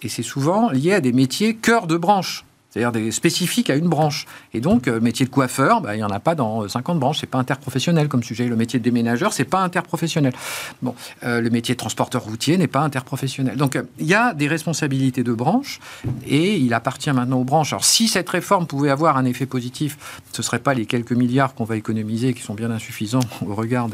[0.04, 3.88] et c'est souvent lié à des métiers cœur de branche c'est-à-dire des spécifiques à une
[3.88, 4.26] branche.
[4.54, 7.18] Et donc, euh, métier de coiffeur, bah, il n'y en a pas dans 50 branches,
[7.20, 8.46] c'est pas interprofessionnel comme sujet.
[8.46, 10.32] Le métier de déménageur, c'est pas interprofessionnel.
[10.80, 13.58] Bon, euh, le métier de transporteur routier n'est pas interprofessionnel.
[13.58, 15.80] Donc, euh, il y a des responsabilités de branche
[16.26, 17.74] et il appartient maintenant aux branches.
[17.74, 21.12] Alors, si cette réforme pouvait avoir un effet positif, ce ne serait pas les quelques
[21.12, 23.90] milliards qu'on va économiser qui sont bien insuffisants au regard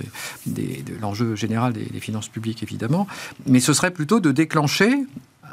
[0.47, 0.63] de
[1.01, 3.09] l'enjeu général des finances publiques, évidemment,
[3.47, 5.05] mais ce serait plutôt de déclencher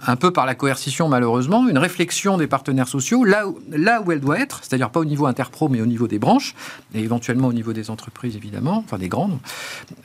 [0.06, 4.12] un peu par la coercition malheureusement, une réflexion des partenaires sociaux là où, là où
[4.12, 6.56] elle doit être, c'est-à-dire pas au niveau interpro mais au niveau des branches,
[6.94, 9.38] et éventuellement au niveau des entreprises évidemment, enfin des grandes,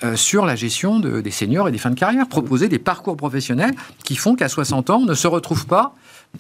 [0.04, 3.74] euh, sur la gestion des seniors et des fins de carrière, proposer des parcours professionnels
[4.04, 5.94] qui font qu'à 60 ans on ne se retrouve pas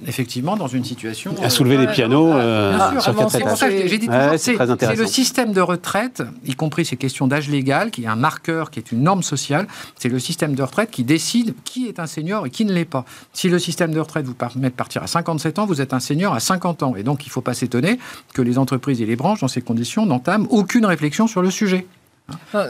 [0.06, 1.34] effectivement dans une situation.
[1.42, 4.08] À soulever des pianos euh, sur quatre J'ai dit
[4.38, 8.70] c'est le système de retraite, y compris ces questions d'âge légal, qui est un marqueur,
[8.70, 9.66] qui est une norme sociale.
[9.98, 12.84] C'est le système de retraite qui décide qui est un senior et qui ne l'est
[12.84, 13.04] pas.
[13.40, 15.98] Si le système de retraite vous permet de partir à 57 ans, vous êtes un
[15.98, 16.94] senior à 50 ans.
[16.94, 17.98] Et donc, il ne faut pas s'étonner
[18.34, 21.86] que les entreprises et les branches, dans ces conditions, n'entament aucune réflexion sur le sujet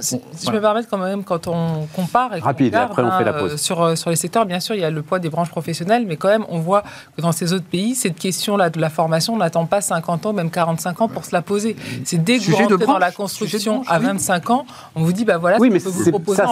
[0.01, 3.33] si, je me permets quand même, quand on compare et Rapide, après on fait la
[3.33, 3.53] pause.
[3.53, 5.51] Euh, sur, euh, sur les secteurs, bien sûr, il y a le poids des branches
[5.51, 6.83] professionnelles, mais quand même, on voit
[7.17, 10.33] que dans ces autres pays, cette question-là de la formation, on n'attend pas 50 ans,
[10.33, 11.77] même 45 ans pour se la poser.
[12.05, 15.39] C'est dès que vous rentrez dans la construction à 25 ans, on vous dit, bah
[15.39, 15.91] voilà, oui, mais ça,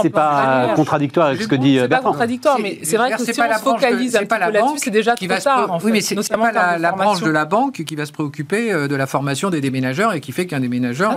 [0.03, 3.31] c'est pas contradictoire avec ce que dit C'est pas contradictoire, mais c'est vrai que si
[3.41, 5.79] on se focalise un peu là-dessus, c'est déjà trop tard.
[5.85, 8.97] Oui, mais c'est pas la branche de la banque qui va se préoccuper euh, de
[8.97, 11.15] la formation des déménageurs et qui fait qu'un déménageur.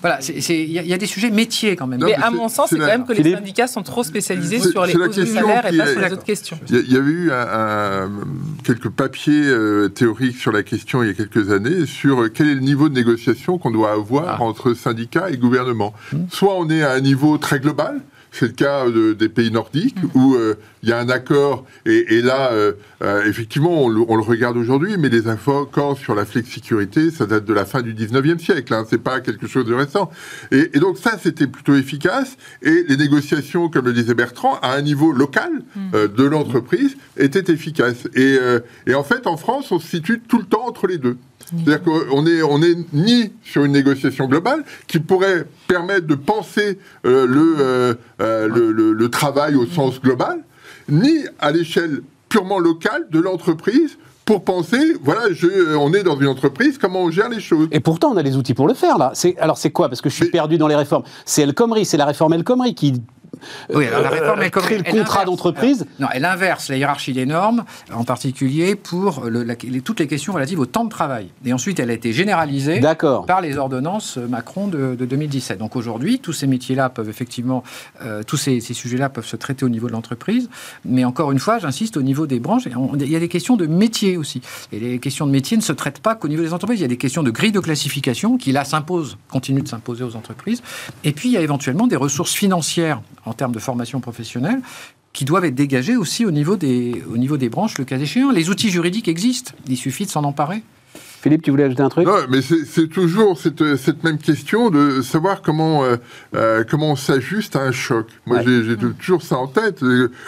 [0.00, 2.00] Voilà, il y a des sujet métier quand même.
[2.04, 4.94] mais, à mon sens, c'est quand même que les syndicats sont trop spécialisés sur les
[4.94, 6.58] hausses de salaire et pas sur les autres questions.
[6.68, 7.30] Il y, a eu
[8.64, 12.48] quelques papiers euh, théoriques sur la question il y a quelques années sur euh, quel
[12.48, 14.42] est le niveau de négociation qu'on doit avoir ah.
[14.42, 15.94] entre syndicats et gouvernement.
[16.12, 16.24] Hmm.
[16.30, 18.00] Soit on est à un niveau très global,
[18.38, 20.08] c'est le cas des pays nordiques mm.
[20.14, 22.72] où euh, il y a un accord et, là, euh,
[23.02, 27.54] euh, effectivement, on le, regarde aujourd'hui, mais les accords sur la flexicurité, ça date de
[27.54, 28.74] la fin du 19e siècle.
[28.74, 30.10] Hein, c'est pas quelque chose de récent.
[30.50, 32.36] Et, donc ça, c'était plutôt efficace.
[32.62, 35.90] Et les négociations, comme le disait Bertrand, à un niveau local mm.
[36.16, 38.06] de l'entreprise, étaient efficaces.
[38.14, 38.36] Et,
[38.86, 41.16] et en fait, en France, on se situe tout le temps entre les deux.
[41.46, 46.78] C'est-à-dire qu'on est, on est ni sur une négociation globale qui pourrait permettre de penser
[47.04, 50.40] euh, euh, euh, le, le, le, travail au sens global,
[50.88, 56.26] ni à l'échelle purement locale de l'entreprise pour penser, voilà, je, on est dans une
[56.26, 57.68] entreprise, comment on gère les choses.
[57.70, 59.12] Et pourtant, on a les outils pour le faire, là.
[59.38, 59.88] Alors, c'est quoi?
[59.88, 61.04] Parce que je suis perdu dans les réformes.
[61.24, 63.00] C'est El Khomri, c'est la réforme El Khomri qui
[63.74, 65.86] oui, alors la réforme elle, crée le contrat d'entreprise.
[65.98, 69.24] Non, elle inverse la hiérarchie des normes, en particulier pour
[69.84, 71.28] toutes les questions relatives au temps de travail.
[71.44, 72.80] Et ensuite, elle a été généralisée
[73.26, 75.58] par les ordonnances Macron de, 2017.
[75.58, 77.62] Donc aujourd'hui, tous ces métiers-là peuvent effectivement,
[78.02, 80.48] euh, tous ces, sujets-là peuvent se traiter au niveau de l'entreprise.
[80.84, 83.66] Mais encore une fois, j'insiste, au niveau des branches, il y a des questions de
[83.66, 84.40] métier aussi.
[84.72, 86.80] Et les questions de métier ne se traitent pas qu'au niveau des entreprises.
[86.80, 90.04] Il y a des questions de grille de classification qui, là, s'imposent, continuent de s'imposer
[90.04, 90.62] aux entreprises.
[91.04, 94.60] Et puis, il y a éventuellement des ressources financières en termes de formation professionnelle
[95.12, 98.30] qui doivent être dégagés aussi au niveau des, au niveau des branches, le cas échéant.
[98.30, 100.62] Les outils juridiques existent, il suffit de s'en emparer.
[101.22, 102.06] Philippe, tu voulais ajouter un truc?
[102.06, 105.96] Non, mais c'est toujours cette, cette, même question de savoir comment, euh,
[106.34, 108.06] euh, comment on s'ajuste à un choc.
[108.26, 109.82] Moi, j'ai toujours ça en tête.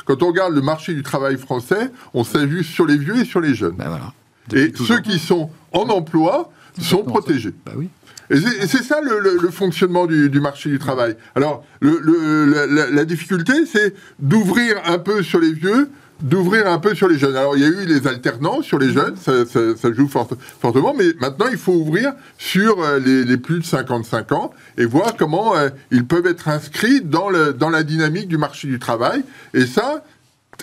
[0.07, 3.41] Quand on regarde le marché du travail français, on s'ajuste sur les vieux et sur
[3.41, 3.77] les jeunes.
[3.77, 4.13] Ben voilà.
[4.55, 7.53] Et ceux qui sont en emploi sont protégés.
[7.65, 7.91] Bah oui.
[8.31, 11.17] C'est ça le, fonctionnement du, marché du travail.
[11.35, 15.89] Alors, la, difficulté, c'est d'ouvrir un peu sur les vieux,
[16.21, 17.37] d'ouvrir un peu sur les jeunes.
[17.37, 21.47] Alors, il y a eu les alternants sur les jeunes, ça, joue fortement, mais maintenant,
[21.51, 26.05] il faut ouvrir sur euh, les, plus de 55 ans et voir comment euh, ils
[26.05, 29.23] peuvent être inscrits dans, la dynamique du marché du travail.
[29.55, 30.05] Et ça,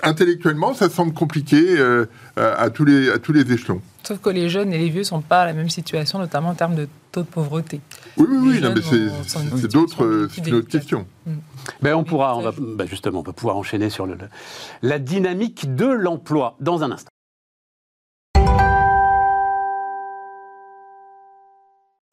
[0.04, 3.82] intellectuellement, ça semble compliqué euh, à tous les échelons.
[4.06, 6.50] Sauf que les jeunes et les vieux ne sont pas à la même situation, notamment
[6.50, 7.80] en termes de taux de pauvreté.
[8.18, 8.82] Oui, oui, oui, mais
[9.58, 11.08] c'est d'autres, c'est une autre question.
[11.26, 11.32] Mm.
[11.82, 14.18] Ben on pourra, on va, ben justement, on va pouvoir enchaîner sur le,
[14.82, 17.10] la dynamique de l'emploi dans un instant.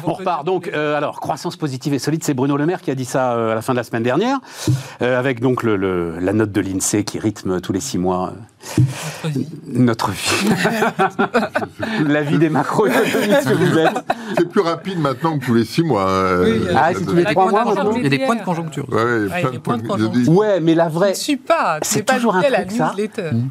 [0.05, 0.69] On repart donc.
[0.69, 3.53] Euh, alors, croissance positive et solide, c'est Bruno Le Maire qui a dit ça euh,
[3.53, 4.39] à la fin de la semaine dernière,
[5.01, 8.33] euh, avec donc le, la note de l'INSEE qui rythme tous les six mois
[9.67, 10.49] notre vie.
[12.07, 14.05] la vie des macroéconomistes que vous êtes.
[14.37, 16.07] C'est plus rapide maintenant que tous les six mois.
[16.75, 18.87] ah, c'est tous les trois mois maintenant Il y a des points de conjoncture.
[20.29, 21.09] Ouais, mais la vraie.
[21.09, 21.79] Je ne suis pas.
[21.83, 22.95] C'est toujours un truc ça.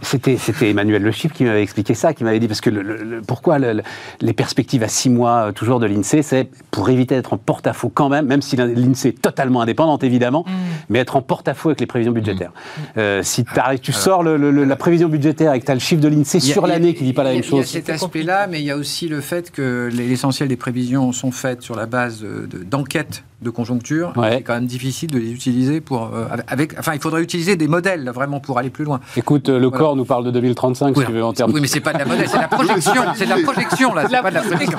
[0.02, 3.22] C'était c'était Emmanuel Le Chip qui m'avait expliqué ça, qui m'avait dit parce que le,
[3.26, 7.90] pourquoi les perspectives à six mois toujours de l'INSEE, c'est pour éviter d'être en porte-à-faux
[7.90, 10.52] quand même, même si l'INSEE est totalement indépendante évidemment, mm.
[10.90, 12.52] mais être en porte-à-faux avec les prévisions budgétaires.
[12.52, 12.82] Mm.
[12.98, 13.46] Euh, si
[13.82, 16.94] tu sors la prévision budgétaire et que tu as le chiffre de l'INSEE sur l'année
[16.94, 17.72] qui ne dit pas la même chose.
[17.72, 20.58] Il y a cet aspect-là, mais il y a aussi le fait que l'essentiel des
[20.58, 22.26] prévisions sont faites sur la base
[22.70, 24.14] d'enquêtes de conjoncture.
[24.16, 26.12] C'est quand même difficile de les utiliser pour.
[26.14, 29.00] Euh, avec, enfin, il faudrait utiliser des modèles vraiment pour aller plus loin.
[29.18, 31.52] Écoute, le corps nous parle de 2035, si tu veux, en termes.
[31.54, 32.94] Oui, mais c'est pas de la modèle, c'est la projection.
[33.16, 34.04] c'est de la projection, là.
[34.10, 34.78] La pas de la projection.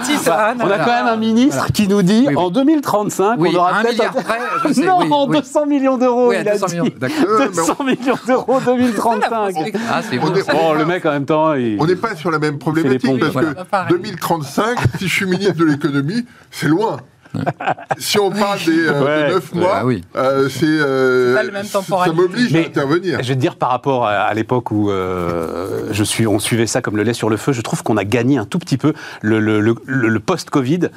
[0.61, 4.12] on a quand même un ministre qui nous dit en 2035, on aura un milliard
[4.12, 4.38] près.
[4.66, 6.33] Je sais, non, 200 millions d'euros.
[6.33, 6.85] il 200 millions.
[7.53, 9.55] 200 millions d'euros 2035.
[9.90, 10.33] Ah, c'est bon.
[10.55, 11.53] Oh, le mec, en même temps.
[11.53, 15.64] On n'est pas sur la même problématique parce que 2035, si je suis ministre de
[15.64, 16.98] l'économie, c'est loin
[17.99, 19.83] si on parle des, euh, 9 mois,
[20.14, 23.23] ah euh, c'est euh, ça m'oblige à intervenir.
[23.23, 26.83] Je vais te dire par rapport à, l'époque où euh, je suis, on suivait ça
[26.83, 28.92] comme le lait sur le feu, je trouve qu'on a gagné un tout petit peu
[29.21, 30.88] le, le, le, le post-Covid.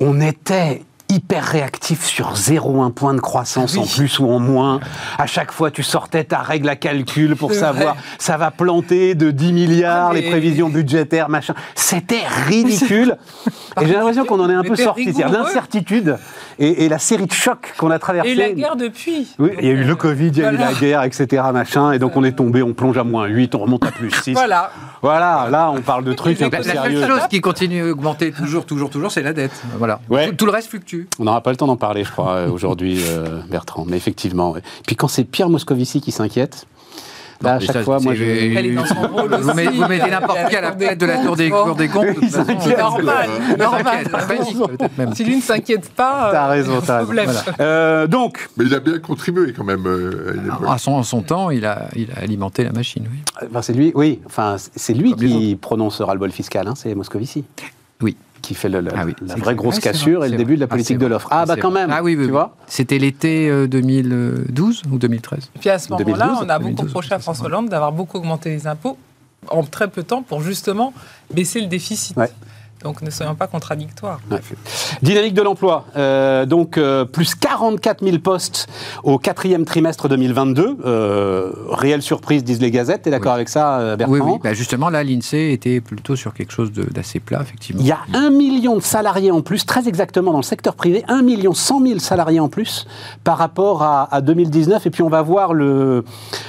[0.00, 4.80] On était hyper réactif sur 0,1 point de croissance en plus ou en moins.
[5.18, 9.30] À chaque fois, tu sortais ta règle à calcul pour savoir ça va planter de
[9.30, 11.54] 10 milliards, ah, les prévisions budgétaires, machin.
[11.74, 13.16] C'était ridicule.
[13.80, 15.12] Et j'ai l'impression qu'on en est un peu sorti.
[15.12, 16.16] L'incertitude
[16.58, 18.30] et, la série de chocs qu'on a traversé.
[18.30, 19.34] Et la guerre depuis.
[19.38, 21.42] Oui, il y a eu le Covid, il y a eu la guerre, etc.
[21.52, 24.10] Machin, et donc on est tombé, on plonge à moins 8, on remonte à plus
[24.10, 24.32] 6.
[24.32, 24.70] voilà.
[25.02, 27.00] Voilà, là on parle de trucs un peu sérieux.
[27.00, 29.52] La seule chose qui continue à augmenter toujours, toujours, toujours, c'est la dette.
[29.76, 30.00] Voilà.
[30.38, 30.93] Tout, le reste fluctue.
[31.18, 33.84] On n'aura pas le temps d'en parler, je crois, euh, aujourd'hui, euh, Bertrand.
[33.86, 34.54] Mais effectivement.
[34.86, 36.66] Puis quand c'est Pierre Moscovici qui s'inquiète,
[37.44, 38.24] Là, à chaque fois, moi, je...
[38.24, 39.42] Elle est dans son rôle aussi.
[39.42, 41.88] Vous, mettez, vous mettez n'importe qui à la tête de la tour des, cours des
[41.88, 42.06] comptes.
[42.30, 43.28] C'est normal.
[43.58, 44.06] normal.
[45.14, 47.12] Si lui ne s'inquiète pas, t'as raison, t'as raison.
[47.12, 47.30] Voilà.
[47.60, 48.48] Euh, donc.
[48.56, 49.86] Mais il a bien contribué quand même.
[49.86, 53.06] Euh, à son, son temps, il a, il a alimenté la machine.
[53.10, 53.48] Oui.
[53.50, 54.20] Enfin, c'est lui, oui.
[54.26, 56.66] Enfin, c'est lui qui prononcera le bol fiscal.
[56.66, 57.44] Hein, c'est Moscovici.
[58.00, 60.68] Oui qui fait le, ah la vraie grosse cassure et le début de la ah,
[60.68, 61.28] politique de l'offre.
[61.30, 62.56] Ah, bah quand même, ah, oui, oui, tu vois.
[62.66, 67.18] C'était l'été 2012 euh, ou 2013 Puis à ce moment-là, on a beaucoup reproché à
[67.18, 68.98] François Hollande d'avoir beaucoup augmenté les impôts
[69.48, 70.92] en très peu de temps pour justement
[71.32, 72.16] baisser le déficit.
[72.84, 74.20] Donc ne soyons pas contradictoires.
[75.00, 78.66] Dynamique de l'emploi, euh, donc euh, plus 44 000 postes
[79.02, 80.76] au quatrième trimestre 2022.
[80.84, 83.04] Euh, réelle surprise, disent les gazettes.
[83.04, 84.38] Tu es d'accord avec ça, Bertrand Oui, oui.
[84.44, 87.80] Bah, justement, là, l'INSEE était plutôt sur quelque chose d'assez plat, effectivement.
[87.80, 91.04] Il y a un million de salariés en plus, très exactement dans le secteur privé,
[91.08, 92.86] un million cent mille salariés en plus
[93.24, 94.84] par rapport à, 2019.
[94.84, 96.04] Et puis on va voir le,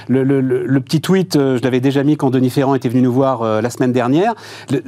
[0.09, 3.61] le, le, petit tweet, je l'avais déjà mis quand Denis Ferrand était venu nous voir
[3.61, 4.33] la semaine dernière.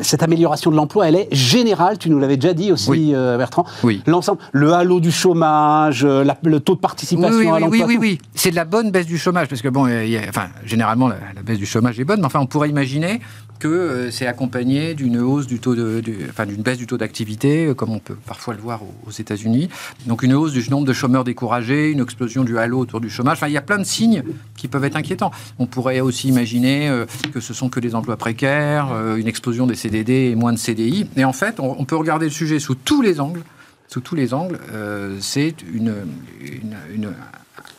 [0.01, 3.65] cette amélioration de l'emploi, elle est général, tu nous l'avais déjà dit aussi, euh, Bertrand.
[3.83, 4.01] Oui.
[4.05, 7.85] L'ensemble, le halo du chômage, euh, le taux de participation oui, à l'emploi.
[7.85, 8.17] Oui, oui, oui.
[8.33, 9.87] C'est de la bonne baisse du chômage, parce que bon,
[10.27, 13.21] enfin, généralement, la, baisse du chômage est bonne, mais enfin, on pourrait imaginer
[13.59, 17.71] que euh, c'est accompagné d'une hausse du taux de, enfin, d'une baisse du taux d'activité,
[17.75, 19.69] comme on peut parfois le voir aux, États-Unis.
[20.05, 23.37] Donc une hausse du nombre de chômeurs découragés, une explosion du halo autour du chômage.
[23.37, 24.23] Enfin, il y a plein de signes
[24.57, 25.31] qui peuvent être inquiétants.
[25.59, 26.91] On pourrait aussi imaginer
[27.33, 31.07] que ce sont que des emplois précaires, une explosion des CDD et moins de CDI.
[31.15, 33.43] Et en fait, on, peut regarder le sujet sous tous les angles.
[33.87, 35.93] Sous tous les angles, euh, c'est une,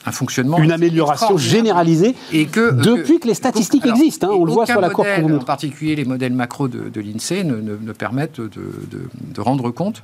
[0.06, 0.58] un fonctionnement.
[0.58, 4.28] Une amélioration généralisée et que, depuis que, les statistiques existent.
[4.28, 7.44] Hein, on le voit sur la courbe En particulier, les modèles macro de, de l'INSEE
[7.44, 10.02] ne, ne, permettent de, de, rendre compte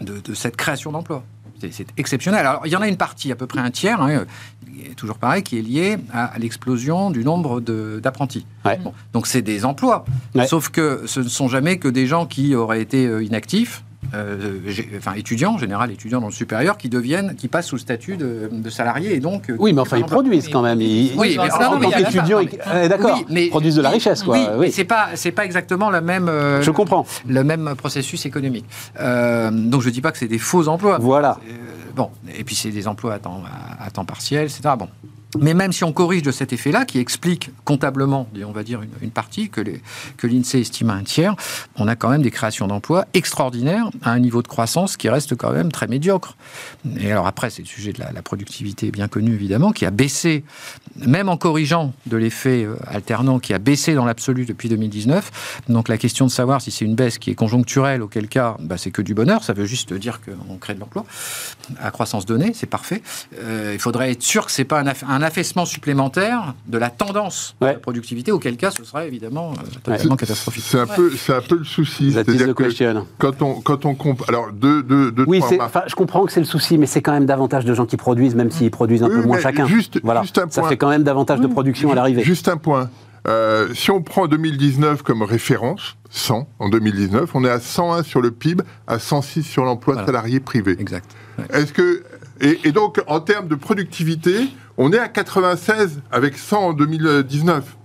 [0.00, 1.24] de, cette création d'emplois.
[1.70, 2.46] C'est exceptionnel.
[2.46, 4.24] Alors, il y en a une partie, à peu près un tiers, hein,
[4.96, 8.46] toujours pareil, qui est liée à, l'explosion du nombre d'apprentis.
[9.12, 10.04] donc, c'est des emplois.
[10.46, 13.82] Sauf que ce ne sont jamais que des gens qui auraient été euh, inactifs
[14.14, 14.58] euh,
[14.96, 18.16] enfin étudiants, en général étudiants dans le supérieur, qui deviennent, qui passent sous le statut
[18.16, 19.50] de, de salarié et donc.
[19.50, 20.80] Euh, oui, mais enfin ils produisent quand même.
[20.80, 22.40] Ils, oui, mais, en, tant qu'étudiants,
[22.88, 24.36] d'accord, ils produisent de la richesse, quoi.
[24.36, 24.72] Oui, oui.
[24.72, 26.28] c'est pas, c'est pas exactement la même.
[26.28, 27.06] Euh, je comprends.
[27.28, 28.64] Le même processus économique.
[28.98, 30.98] donc je dis pas que c'est des faux emplois.
[30.98, 31.38] Voilà.
[31.94, 33.42] Bon, et puis c'est des emplois à temps,
[33.78, 34.74] à temps partiel, etc.
[34.78, 34.88] Bon,
[35.38, 39.10] mais même si on corrige de cet effet-là, qui explique comptablement, on va dire une,
[39.10, 39.60] partie, que,
[40.22, 41.36] l'INSEE estime à un tiers,
[41.76, 45.36] on a quand même des créations d'emplois extraordinaires à un niveau de croissance qui reste
[45.36, 46.36] quand même très médiocre.
[46.98, 50.44] Et alors après, c'est le sujet de la, productivité bien connu évidemment, qui a baissé,
[50.96, 55.62] même en corrigeant de l'effet euh, alternant, qui a baissé dans l'absolu depuis 2019.
[55.68, 58.76] Donc la question de savoir si c'est une baisse qui est conjoncturelle, auquel cas bah,
[58.76, 61.06] c'est que du bonheur, ça veut juste dire qu'on crée de l'emploi
[61.80, 63.02] à croissance donnée, c'est parfait.
[63.38, 66.90] Euh, il faudrait être sûr que c'est pas un, un un affaissement supplémentaire de la
[66.90, 70.64] tendance de la productivité, auquel cas ce serait évidemment euh, totalement catastrophique.
[70.66, 72.12] C'est un, peu, un peu le souci.
[72.12, 74.22] C'est-à-dire que quand on, quand on compte.
[74.28, 75.42] Alors, deux, deux, deux Oui,
[75.86, 78.34] je comprends que c'est le souci, mais c'est quand même davantage de gens qui produisent,
[78.34, 79.66] même s'ils produisent un peu moins chacun.
[79.66, 80.22] Juste, voilà.
[80.22, 82.22] juste un Ça fait quand même davantage de production à l'arrivée.
[82.22, 82.88] Juste un point.
[83.28, 88.22] Euh, si on prend 2019 comme référence, 100 en 2019, on est à 101 sur
[88.22, 90.74] le PIB, à 106 sur l'emploi salarié privé.
[90.78, 91.04] Exact.
[91.52, 92.02] Est-ce que
[92.40, 94.48] et, donc en termes de productivité,
[94.82, 97.76] on est à 96 avec 100 en 2019.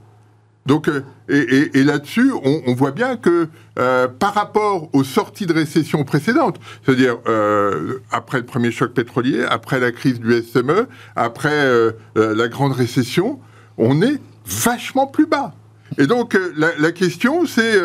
[0.66, 6.06] Donc, euh, et, là-dessus, on, voit bien que euh, par rapport aux sorties de récession
[6.06, 10.88] précédentes, c'est-à-dire euh, après le premier choc pétrolier, après la crise du SME,
[11.18, 11.70] après
[12.16, 13.42] la grande récession,
[13.78, 15.54] on est vachement plus bas.
[15.98, 17.78] Et donc, la, question, c'est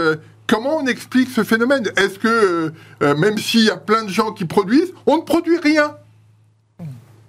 [0.46, 1.84] comment on explique ce phénomène?
[1.96, 2.72] Est-ce que,
[3.16, 5.96] même s'il y a plein de gens qui produisent, on ne produit rien?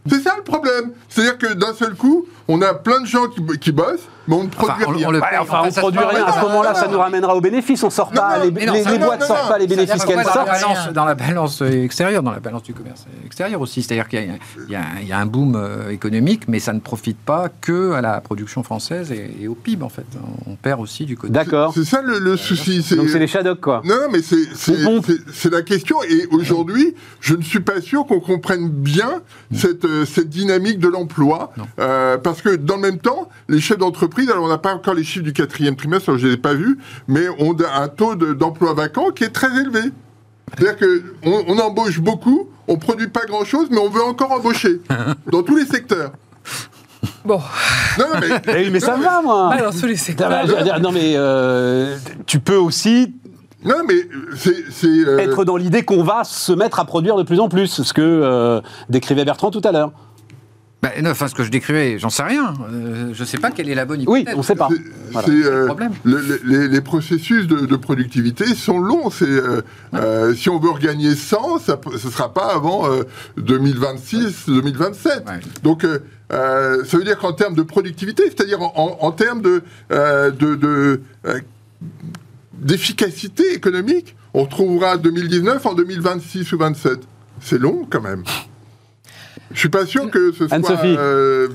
[0.07, 0.91] C'est ça le problème.
[1.09, 4.43] C'est-à-dire que d'un seul coup, on a plein de gens qui, qui bossent, mais on
[4.43, 5.07] ne produit rien.
[5.07, 6.25] On, le, enfin, on produit rien.
[6.25, 7.83] À ce moment-là, ça nous ramènera au bénéfice.
[7.83, 10.93] On sort pas, les, les, boîtes ne sortent pas les bénéfices qu'elles sortent.
[10.93, 13.81] Dans la balance extérieure, dans la balance du commerce extérieur aussi?
[13.81, 18.01] C'est-à-dire qu'il y, a un boom euh, économique, mais ça ne profite pas que à
[18.01, 20.05] la production française et, au PIB, en fait.
[20.45, 21.33] On perd aussi du côté.
[21.33, 21.73] D'accord.
[21.73, 22.83] C'est ça le, souci.
[22.95, 23.81] Donc c'est les Shadocks, quoi.
[23.85, 25.97] Non, mais c'est la question.
[26.03, 29.21] Et aujourd'hui, je ne suis pas sûr qu'on comprenne bien
[29.53, 31.51] cette, euh, cette dynamique de l'emploi.
[31.79, 34.93] Euh, parce que dans le même temps, les chefs d'entreprise, alors on n'a pas encore
[34.93, 38.15] les chiffres du quatrième trimestre, je ne les ai pas vus, mais ont un taux
[38.15, 39.91] d'emploi vacant qui est très élevé.
[40.57, 44.81] C'est-à-dire qu'on on embauche beaucoup, on ne produit pas grand-chose, mais on veut encore embaucher
[45.31, 46.11] dans tous les secteurs.
[47.23, 47.39] Bon.
[47.97, 49.55] Non, mais, mais ça va, moi.
[49.57, 50.29] dans tous les secteurs.
[50.79, 53.13] Non, mais euh, tu peux aussi
[53.63, 54.87] non, mais c'est.
[54.87, 57.93] Euh, Être dans l'idée qu'on va se mettre à produire de plus en plus, ce
[57.93, 58.59] que euh,
[58.89, 59.91] décrivait Bertrand tout à l'heure.
[60.81, 62.55] Ben, enfin, ce que je décrivais, j'en sais rien.
[62.71, 64.25] Euh, je ne sais pas quelle est la bonne hypothèse.
[64.25, 64.67] Oui, on ne sait pas.
[66.05, 69.11] les, les, processus de, productivité sont longs.
[69.11, 72.89] si on veut regagner 100, ce ne sera pas avant
[73.37, 75.61] 2026-2027.
[75.61, 75.85] Donc,
[76.31, 79.61] ça veut dire qu'en termes de productivité, c'est-à-dire en, termes de,
[79.91, 81.01] de, de
[82.53, 86.99] d'efficacité économique, on retrouvera 2019 en 2026 ou 27.
[87.41, 88.23] C'est long quand même.
[89.53, 90.81] Je suis pas sûr que ce soit.
[90.83, 91.49] Euh,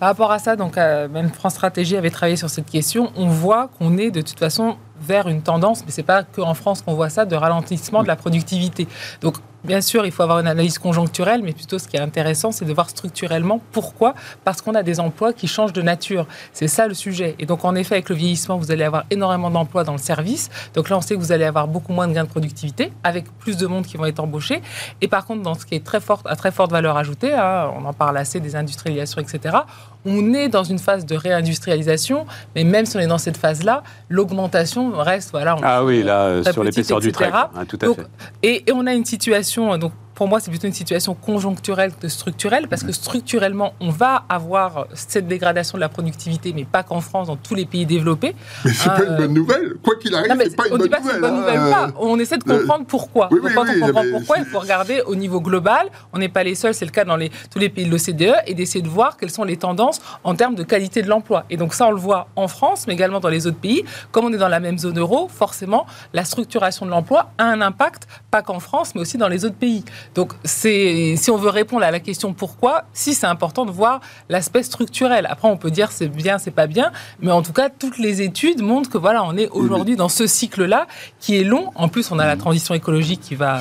[0.00, 3.12] Par rapport à ça, donc euh, même France Stratégie avait travaillé sur cette question.
[3.16, 6.80] On voit qu'on est de toute façon vers une tendance, mais c'est pas qu'en France
[6.80, 8.88] qu'on voit ça, de ralentissement de la productivité.
[9.20, 12.50] Donc Bien sûr, il faut avoir une analyse conjoncturelle, mais plutôt ce qui est intéressant,
[12.50, 14.14] c'est de voir structurellement pourquoi.
[14.42, 16.26] Parce qu'on a des emplois qui changent de nature.
[16.54, 17.36] C'est ça le sujet.
[17.38, 20.48] Et donc, en effet, avec le vieillissement, vous allez avoir énormément d'emplois dans le service.
[20.72, 23.30] Donc là, on sait que vous allez avoir beaucoup moins de gains de productivité, avec
[23.38, 24.62] plus de monde qui vont être embauchés.
[25.02, 27.70] Et par contre, dans ce qui est très fort, à très forte valeur ajoutée, hein,
[27.78, 29.58] on en parle assez des industrialisations, etc.
[30.04, 33.82] On est dans une phase de réindustrialisation, mais même si on est dans cette phase-là,
[34.08, 35.56] l'augmentation reste, voilà.
[35.62, 37.30] ah oui, là, sur l'épaisseur du trait.
[37.32, 38.06] Hein, tout à fait.
[38.42, 42.06] Et, et on a une situation, donc pour moi, c'est plutôt une situation conjoncturelle que
[42.08, 47.00] structurelle, parce que structurellement, on va avoir cette dégradation de la productivité, mais pas qu'en
[47.00, 48.36] France, dans tous les pays développés.
[48.66, 49.76] Mais c'est pas une bonne nouvelle.
[49.82, 51.14] Quoi qu'il arrive, c'est pas une bonne nouvelle.
[51.14, 51.94] Une bonne nouvelle hein.
[51.98, 53.30] On essaie de comprendre pourquoi.
[53.30, 55.88] quand on comprend pourquoi, il faut regarder au niveau global.
[56.12, 58.42] On n'est pas les seuls, c'est le cas dans les, tous les pays de l'OCDE,
[58.46, 61.46] et d'essayer de voir quelles sont les tendances en termes de qualité de l'emploi.
[61.48, 63.86] Et donc ça, on le voit en France, mais également dans les autres pays.
[64.12, 67.62] Comme on est dans la même zone euro, forcément, la structuration de l'emploi a un
[67.62, 69.82] impact, pas qu'en France, mais aussi dans les autres pays.
[70.14, 74.62] Donc, si on veut répondre à la question pourquoi, si c'est important de voir l'aspect
[74.62, 75.26] structurel.
[75.30, 78.22] Après, on peut dire c'est bien, c'est pas bien, mais en tout cas, toutes les
[78.22, 80.86] études montrent que voilà, on est aujourd'hui dans ce cycle-là
[81.20, 81.70] qui est long.
[81.74, 83.60] En plus, on a la transition écologique qui va.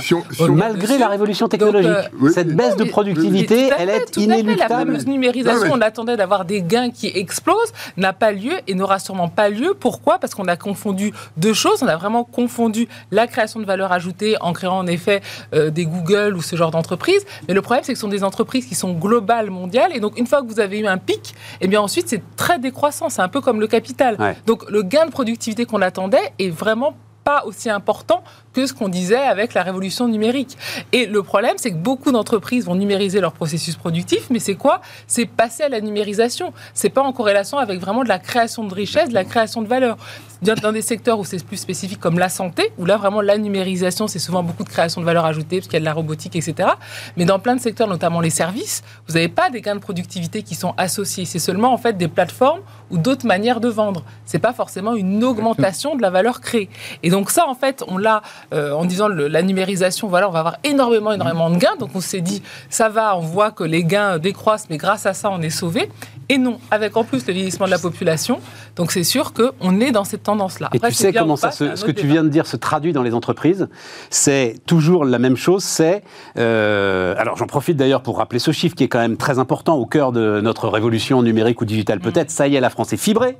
[0.49, 4.59] Malgré la révolution technologique, euh, cette baisse de productivité, elle est inéluctable.
[4.59, 8.99] La fameuse numérisation, on attendait d'avoir des gains qui explosent, n'a pas lieu et n'aura
[8.99, 9.75] sûrement pas lieu.
[9.79, 10.19] Pourquoi?
[10.19, 11.83] Parce qu'on a confondu deux choses.
[11.83, 15.21] On a vraiment confondu la création de valeur ajoutée en créant en effet
[15.53, 17.25] euh, des Google ou ce genre d'entreprise.
[17.47, 19.91] Mais le problème, c'est que ce sont des entreprises qui sont globales, mondiales.
[19.95, 22.23] Et donc, une fois que vous avez eu un pic, et eh bien ensuite, c'est
[22.35, 23.09] très décroissant.
[23.09, 24.17] C'est un peu comme le capital.
[24.45, 28.23] Donc, le gain de productivité qu'on attendait est vraiment pas aussi important
[28.53, 30.57] que ce qu'on disait avec la révolution numérique.
[30.91, 34.81] Et le problème, c'est que beaucoup d'entreprises vont numériser leur processus productif, mais c'est quoi?
[35.07, 36.53] C'est passer à la numérisation.
[36.73, 39.67] C'est pas en corrélation avec vraiment de la création de richesse, de la création de
[39.67, 39.97] valeur.
[40.41, 44.07] Dans des secteurs où c'est plus spécifique comme la santé, où là vraiment la numérisation,
[44.07, 46.35] c'est souvent beaucoup de création de valeur ajoutée, parce qu'il y a de la robotique,
[46.37, 46.69] etc.
[47.17, 50.41] Mais dans plein de secteurs, notamment les services, vous n'avez pas des gains de productivité
[50.43, 51.25] qui sont associés.
[51.25, 54.03] C'est seulement en fait des plateformes ou d'autres manières de vendre.
[54.25, 56.69] C'est pas forcément une augmentation de la valeur créée.
[57.03, 58.21] Et donc ça, en fait, on l'a
[58.53, 61.75] euh, en disant la numérisation, voilà, on va avoir énormément, énormément de gains.
[61.79, 65.13] Donc on s'est dit, ça va, on voit que les gains décroissent, mais grâce à
[65.13, 65.89] ça, on est sauvé.
[66.31, 68.39] Et non, avec en plus le vieillissement de la population.
[68.75, 70.69] Donc c'est sûr qu'on est dans cette tendance-là.
[70.73, 73.13] Et tu sais comment ça, ce que tu viens de dire se traduit dans les
[73.13, 73.67] entreprises
[74.11, 75.63] C'est toujours la même chose.
[75.63, 76.03] C'est
[76.37, 79.75] euh, alors j'en profite d'ailleurs pour rappeler ce chiffre qui est quand même très important
[79.75, 81.99] au cœur de notre révolution numérique ou digitale.
[81.99, 83.37] Peut-être, ça y est, la France est fibrée.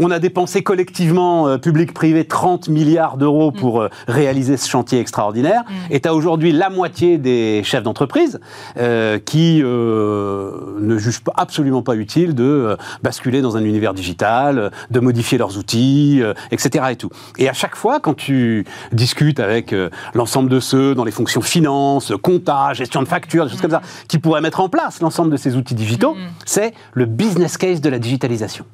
[0.00, 3.82] On a dépensé collectivement, euh, public-privé, 30 milliards d'euros pour mm.
[3.82, 5.62] euh, réaliser ce chantier extraordinaire.
[5.62, 5.72] Mm.
[5.92, 8.38] Et tu as aujourd'hui la moitié des chefs d'entreprise
[8.76, 15.38] euh, qui ne jugent absolument pas utile de basculer dans un univers digital, de modifier
[15.38, 16.86] leurs outils, etc.
[16.90, 17.10] Et, tout.
[17.38, 19.74] et à chaque fois, quand tu discutes avec
[20.14, 23.80] l'ensemble de ceux dans les fonctions finance, compta, gestion de factures, des choses comme ça,
[23.80, 24.06] mm.
[24.08, 27.88] qui pourraient mettre en place l'ensemble de ces outils digitaux, c'est le business case de
[27.88, 28.64] la digitalisation.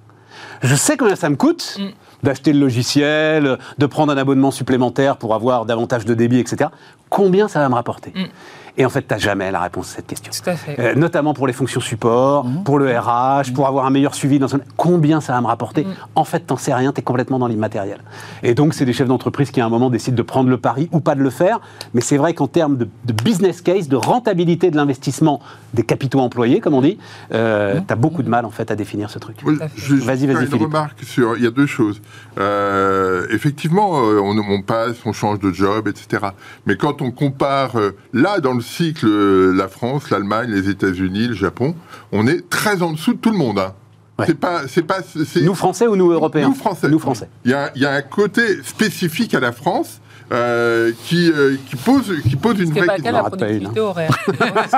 [0.63, 2.25] Je sais combien ça me coûte mm.
[2.25, 6.71] d'acheter le logiciel, de prendre un abonnement supplémentaire pour avoir davantage de débit, etc.
[7.11, 8.13] Combien ça va me rapporter?
[8.15, 8.25] Mm.
[8.77, 10.33] Et en fait, tu n'as jamais la réponse à cette question.
[10.33, 10.79] Tout à fait.
[10.81, 12.65] Euh, notamment pour les fonctions support, mhm.
[12.65, 14.61] pour le RH, pour avoir un meilleur suivi dans son...
[14.77, 15.95] Combien ça va me rapporter mhm.
[16.17, 17.99] En fait, t'en sais rien, tu es complètement dans l'immatériel.
[18.43, 20.89] Et donc, c'est des chefs d'entreprise qui, à un moment, décident de prendre le pari
[20.91, 21.61] ou pas de le faire.
[21.93, 22.89] Mais c'est vrai qu'en termes de,
[23.23, 25.41] business case, de rentabilité de l'investissement
[25.73, 26.99] des capitaux employés, comme on dit,
[27.33, 27.87] euh, mhm.
[27.87, 29.37] tu as beaucoup de mal, en fait, à définir ce truc.
[29.45, 30.53] vas-y, vas-y, Philippe.
[30.53, 31.37] Une remarque sur...
[31.37, 32.01] Il y a deux choses.
[32.39, 36.27] Euh, effectivement, euh, on, on, passe, on change de job, etc.
[36.67, 37.77] Mais quand on compare,
[38.13, 41.75] là, dans le cycle, euh, la France, l'Allemagne, les États-Unis, le Japon,
[42.13, 43.59] on est très en dessous de tout le monde.
[43.59, 43.75] Hein.
[44.27, 45.01] C'est pas, c'est pas,
[45.43, 46.89] nous Français ou nous Européens Nous Français.
[46.89, 47.29] Nous Français.
[47.45, 50.01] Il y, a, il y a un côté spécifique à la France
[50.33, 53.13] euh, qui, euh, qui, pose, qui pose une vraie question.
[53.13, 54.17] la productivité horaire.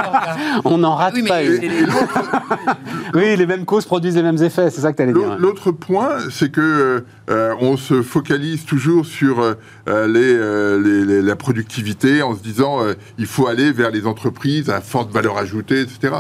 [0.65, 1.61] On n'en rate pas une.
[3.15, 5.39] oui, les mêmes causes produisent les mêmes effets, c'est ça que tu allais dire.
[5.39, 9.43] L'autre point, c'est que euh, on se focalise toujours sur
[9.87, 10.39] les,
[10.79, 12.81] les, la productivité en se disant
[13.19, 16.13] il faut aller vers les entreprises à forte valeur ajoutée, etc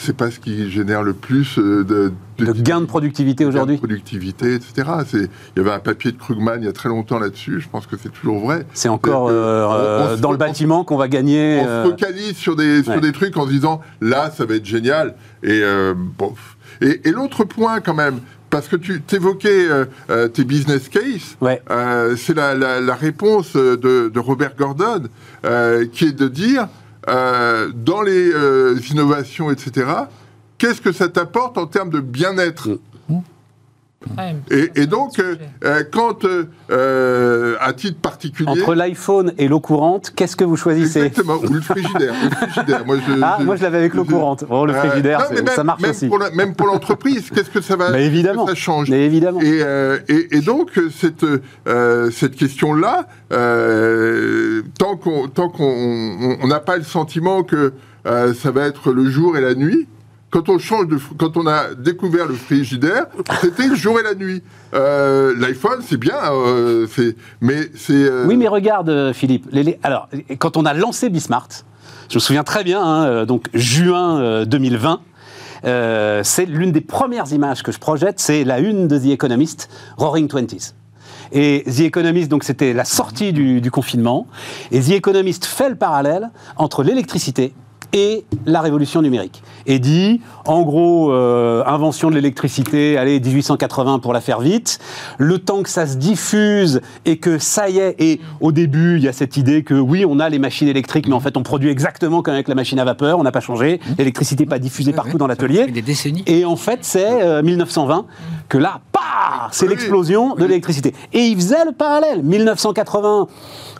[0.00, 3.74] c'est pas ce qui génère le plus euh, de, de, gains de productivité aujourd'hui.
[3.74, 4.88] De productivité, etc.
[5.12, 7.60] Il y avait un papier de Krugman il y a très longtemps là-dessus.
[7.60, 8.64] Je pense que c'est toujours vrai.
[8.74, 11.58] C'est encore euh, dans le bâtiment qu'on va gagner.
[11.60, 14.54] On se euh, focalise sur des sur des trucs en se disant là ça va
[14.54, 15.62] être génial et
[16.16, 16.32] bon.
[16.80, 18.20] Et, et l'autre point quand même,
[18.50, 19.66] parce que tu évoquais
[20.32, 21.60] tes business case, ouais.
[22.16, 23.76] c'est la, la, la, réponse de,
[24.08, 25.08] de Robert Gordon
[25.92, 26.68] qui est de dire
[27.08, 29.90] euh, dans les euh, innovations, etc.,
[30.58, 32.78] qu'est-ce que ça t'apporte en termes de bien-être?
[34.50, 36.24] Et, donc, euh, quand,
[37.60, 38.48] à titre particulier...
[38.48, 41.00] Entre l'iPhone et l'eau courante, qu'est-ce que vous choisissez?
[41.00, 42.14] Exactement, ou le frigidaire.
[42.86, 44.44] Moi, je, ah, moi, je l'avais avec l'eau courante.
[44.48, 46.08] Oh, le frigidaire, ça marche même aussi.
[46.08, 47.90] Pour même pour l'entreprise, qu'est-ce que ça va...
[47.90, 48.46] Mais évidemment.
[48.46, 48.88] ça change?
[48.88, 49.40] Mais évidemment.
[49.40, 49.64] Et,
[50.08, 51.26] et, donc, cette,
[52.12, 53.08] cette question-là,
[54.78, 57.72] tant qu'on n'a pas le sentiment que
[58.04, 59.88] ça va être le jour et la nuit,
[60.30, 63.06] quand on change de, quand on a découvert le frigidaire,
[63.40, 64.42] c'était le jour et la nuit.
[64.74, 66.86] Euh, L'iPhone, c'est bien, euh,
[67.40, 67.92] mais c'est.
[67.94, 69.46] Euh, oui, mais regarde, Philippe.
[69.82, 70.08] Alors,
[70.38, 71.48] quand on a lancé Bismart,
[72.10, 75.00] je me souviens très bien, hein, donc juin 2020.
[76.22, 80.28] c'est l'une des premières images que je projette, c'est la une de The Economist, Roaring
[80.28, 80.74] Twenties.
[81.32, 84.26] Et The Economist, donc c'était la sortie du confinement,
[84.72, 87.54] et The Economist fait le parallèle entre l'électricité
[87.92, 89.42] et la révolution numérique.
[89.66, 94.78] Et dit, en gros, euh, invention de l'électricité, allez, 1880 pour la faire vite,
[95.18, 99.04] le temps que ça se diffuse et que ça y est, et au début, il
[99.04, 101.42] y a cette idée que oui, on a les machines électriques, mais en fait, on
[101.42, 104.58] produit exactement comme avec la machine à vapeur, on n'a pas changé, l'électricité n'est pas
[104.58, 105.66] diffusée partout dans l'atelier.
[105.66, 106.24] Des décennies.
[106.26, 108.02] Et en fait, c'est 1920 euh,
[108.48, 108.80] que là,
[109.50, 110.94] c'est l'explosion de l'électricité.
[111.12, 112.22] Et il faisait le parallèle.
[112.22, 113.28] 1980,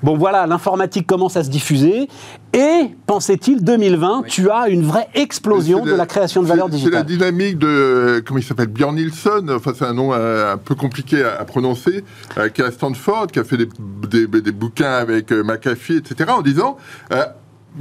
[0.03, 2.09] bon voilà, l'informatique commence à se diffuser.
[2.53, 6.92] Et, pensait-il, 2020, tu as une vraie explosion de la création de valeur digitale.
[6.92, 10.57] C'est la dynamique de, comment il s'appelle, Björn Nilsson, enfin c'est un nom euh, un
[10.57, 12.05] peu compliqué à, prononcer,
[12.38, 16.30] euh, qui est à Stanford, qui a fait des, des, bouquins avec euh, McAfee, etc.,
[16.30, 16.76] en disant,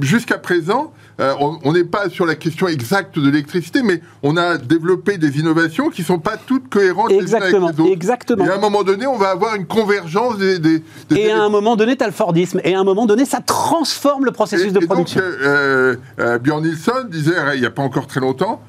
[0.00, 4.56] jusqu'à présent, euh, on n'est pas sur la question exacte de l'électricité, mais on a
[4.56, 8.44] développé des innovations qui ne sont pas toutes cohérentes exactement, les unes avec les Exactement.
[8.44, 10.60] Et à un moment donné, on va avoir une convergence des...
[10.60, 12.60] des, et à un moment donné, tu as le Fordisme.
[12.62, 15.20] Et à un moment donné, ça transforme le processus de production.
[15.20, 18.62] Donc, euh, euh, Björn Nilsson disait, il n'y a pas encore très longtemps,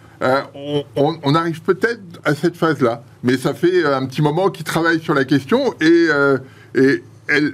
[0.96, 3.04] on, arrive peut-être à cette phase-là.
[3.24, 6.08] Mais ça fait un petit moment qu'il travaille sur la question et,
[6.74, 7.04] et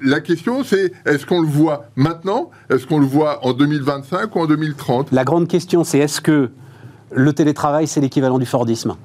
[0.04, 2.50] la question, c'est est-ce qu'on le voit maintenant?
[2.70, 6.52] Est-ce qu'on le voit en 2025 ou en 2030 La grande question, c'est est-ce que
[7.12, 8.96] le télétravail, c'est l'équivalent du Fordisme?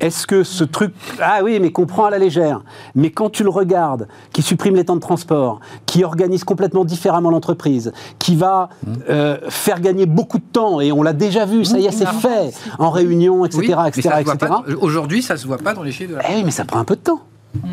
[0.00, 2.62] Est-ce que ce truc, ah oui, mais qu'on prend à la légère,
[2.94, 7.30] mais quand tu le regardes, qui supprime les temps de transport, qui organise complètement différemment
[7.30, 8.92] l'entreprise, qui va mmh.
[9.10, 11.92] euh, faire gagner beaucoup de temps, et on l'a déjà vu, ça y est, mmh.
[11.92, 14.52] c'est fait, en réunion, etc., etc., etc.
[14.80, 16.30] Aujourd'hui, ça se voit pas dans les chiffres de la.
[16.30, 17.22] Eh oui, mais ça prend un peu de temps.
[17.56, 17.68] Mmh.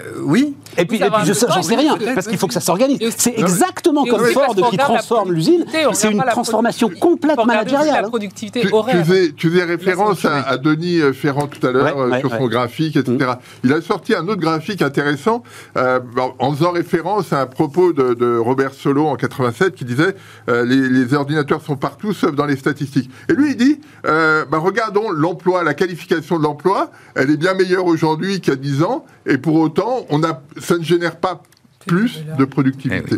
[0.00, 0.56] Euh, oui.
[0.78, 2.98] Et puis, je j'en sais rien, parce qu'il faut que ça s'organise.
[3.16, 5.66] C'est exactement comme Ford qui transforme l'usine.
[5.92, 7.92] C'est une transformation complète managériale.
[7.92, 8.08] La hein.
[8.08, 8.68] productivité tu,
[9.36, 13.16] tu, faisais, référence à, Denis euh, Ferrand tout à l'heure euh, sur son graphique, etc.
[13.18, 13.64] Mm.
[13.64, 15.42] Il a sorti un autre graphique intéressant
[15.76, 20.14] en faisant référence à un propos de, Robert Solo en 87 qui disait
[20.48, 23.10] les, ordinateurs sont partout sauf dans les statistiques.
[23.28, 27.84] Et lui, il dit bah, regardons l'emploi, la qualification de l'emploi, elle est bien meilleure
[27.84, 31.42] aujourd'hui qu'il y a 10 ans, et pour autant, on a, ça ne génère pas
[31.86, 33.16] plus de productivité.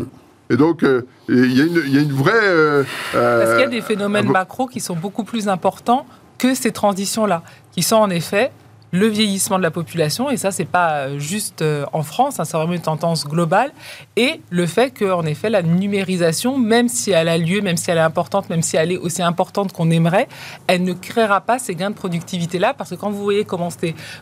[0.51, 2.33] Eh Et donc, euh, il y, a une vraie...
[2.35, 6.07] Euh, Parce qu'il y a des phénomènes euh, macro qui sont beaucoup plus importants
[6.39, 7.43] que ces transitions-là,
[7.73, 8.51] qui sont en effet
[8.95, 12.45] le vieillissement de la population, et ça, c'est pas euh, juste euh, en France, hein,
[12.45, 13.72] c'est vraiment une tendance globale,
[14.14, 17.99] et le fait qu'en effet, la numérisation, même si elle a lieu, même si elle
[17.99, 20.28] est importante, même si elle est aussi importante qu'on aimerait,
[20.68, 23.68] elle ne créera pas ces gains de productivité-là, parce que quand vous voyez comment,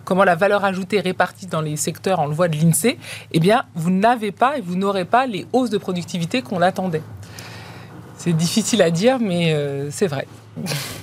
[0.07, 2.97] comment la valeur ajoutée est répartie dans les secteurs, on le voit de l'INSEE,
[3.31, 7.03] eh bien, vous n'avez pas et vous n'aurez pas les hausses de productivité qu'on attendait.
[8.17, 10.27] C'est difficile à dire, mais euh, c'est vrai.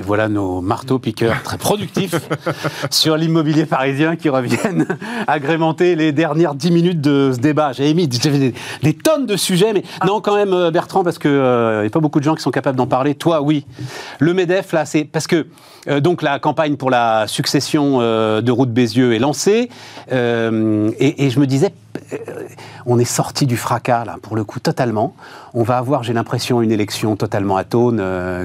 [0.00, 2.14] Et voilà nos marteaux-piqueurs très productifs
[2.90, 4.86] sur l'immobilier parisien qui reviennent
[5.26, 7.72] agrémenter les dernières dix minutes de ce débat.
[7.72, 10.06] J'avais mis des, tonnes de sujets, mais ah.
[10.06, 12.40] non, quand même, euh, Bertrand, parce qu'il euh, n'y a pas beaucoup de gens qui
[12.40, 13.14] sont capables d'en parler.
[13.14, 13.66] Toi, oui.
[14.20, 15.48] Le MEDEF, là, c'est parce que
[15.88, 19.68] euh, donc la campagne pour la succession de Route Bézieux est lancée.
[20.10, 21.74] Et, et, je me disais,
[22.86, 25.14] on est sorti du fracas, là, pour le coup, totalement.
[25.54, 28.02] On va avoir, j'ai l'impression, une élection totalement atone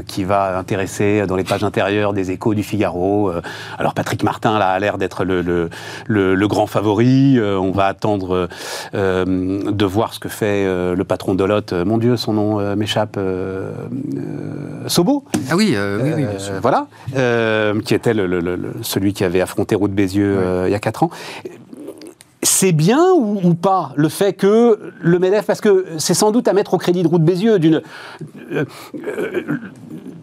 [0.07, 3.29] qui va intéresser dans les pages intérieures des échos du Figaro.
[3.29, 3.41] Euh,
[3.77, 5.69] alors Patrick Martin là, a l'air d'être le,
[6.07, 7.37] le, grand favori.
[7.37, 8.49] Euh, on va attendre
[8.93, 9.25] euh,
[9.71, 11.73] de voir ce que fait le patron de Lot.
[11.73, 13.19] Mon Dieu, son nom m'échappe.
[14.87, 16.25] Sobo Ah oui, oui, oui
[16.61, 16.87] Voilà.
[17.83, 18.13] qui était
[18.81, 21.09] celui qui avait affronté Route Bézieux il y a 4 ans
[22.45, 26.53] c'est bien ou, pas le fait que le MEDEF, parce que c'est sans doute à
[26.53, 27.81] mettre au crédit de Route Bézieux d'une
[28.51, 28.65] euh,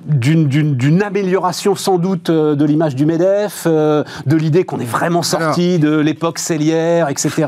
[0.04, 5.22] d'une amélioration sans doute euh, de l'image du MEDEF, euh, de l'idée qu'on est vraiment
[5.22, 7.46] sorti de l'époque cellière, etc.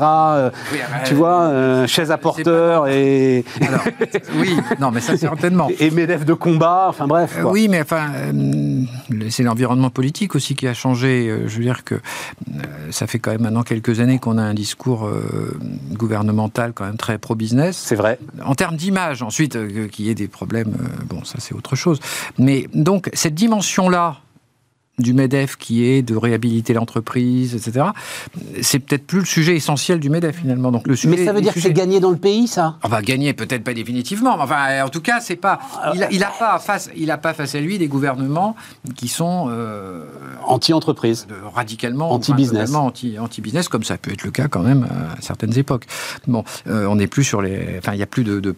[1.05, 3.43] tu vois, chaise à porteur et...
[4.37, 5.69] oui, non, mais ça certainement.
[5.79, 7.37] Et MEDEF de combat, enfin bref.
[7.43, 8.07] oui, mais enfin,
[9.29, 11.33] c'est l'environnement politique aussi qui a changé.
[11.45, 11.95] Je veux dire que
[12.89, 15.59] ça fait quand même maintenant quelques années qu'on a un discours euh,
[15.91, 17.77] gouvernemental quand même très pro-business.
[17.77, 18.17] C'est vrai.
[18.43, 21.75] En termes d'image, ensuite, euh, qu'il y ait des problèmes, euh, bon, ça c'est autre
[21.75, 21.99] chose.
[22.39, 24.17] Mais donc, cette dimension-là,
[24.97, 27.87] du MEDEF qui est de réhabiliter l'entreprise, etc.
[28.61, 30.71] C'est peut-être plus le sujet essentiel du MEDEF finalement.
[30.71, 32.77] Donc le sujet, mais ça veut dire que c'est gagné dans le pays, ça?
[32.83, 35.59] On va gagner peut-être pas définitivement, mais enfin en tout cas c'est pas.
[35.93, 38.55] Il a, il a, pas face, il a pas face à lui des gouvernements
[38.95, 40.05] qui sont euh,
[40.45, 45.57] anti-entreprise, radicalement anti-business, anti, anti-business comme ça peut être le cas quand même à certaines
[45.57, 45.85] époques.
[46.27, 48.55] Bon, euh, on n'est plus sur les, enfin il y a plus de, de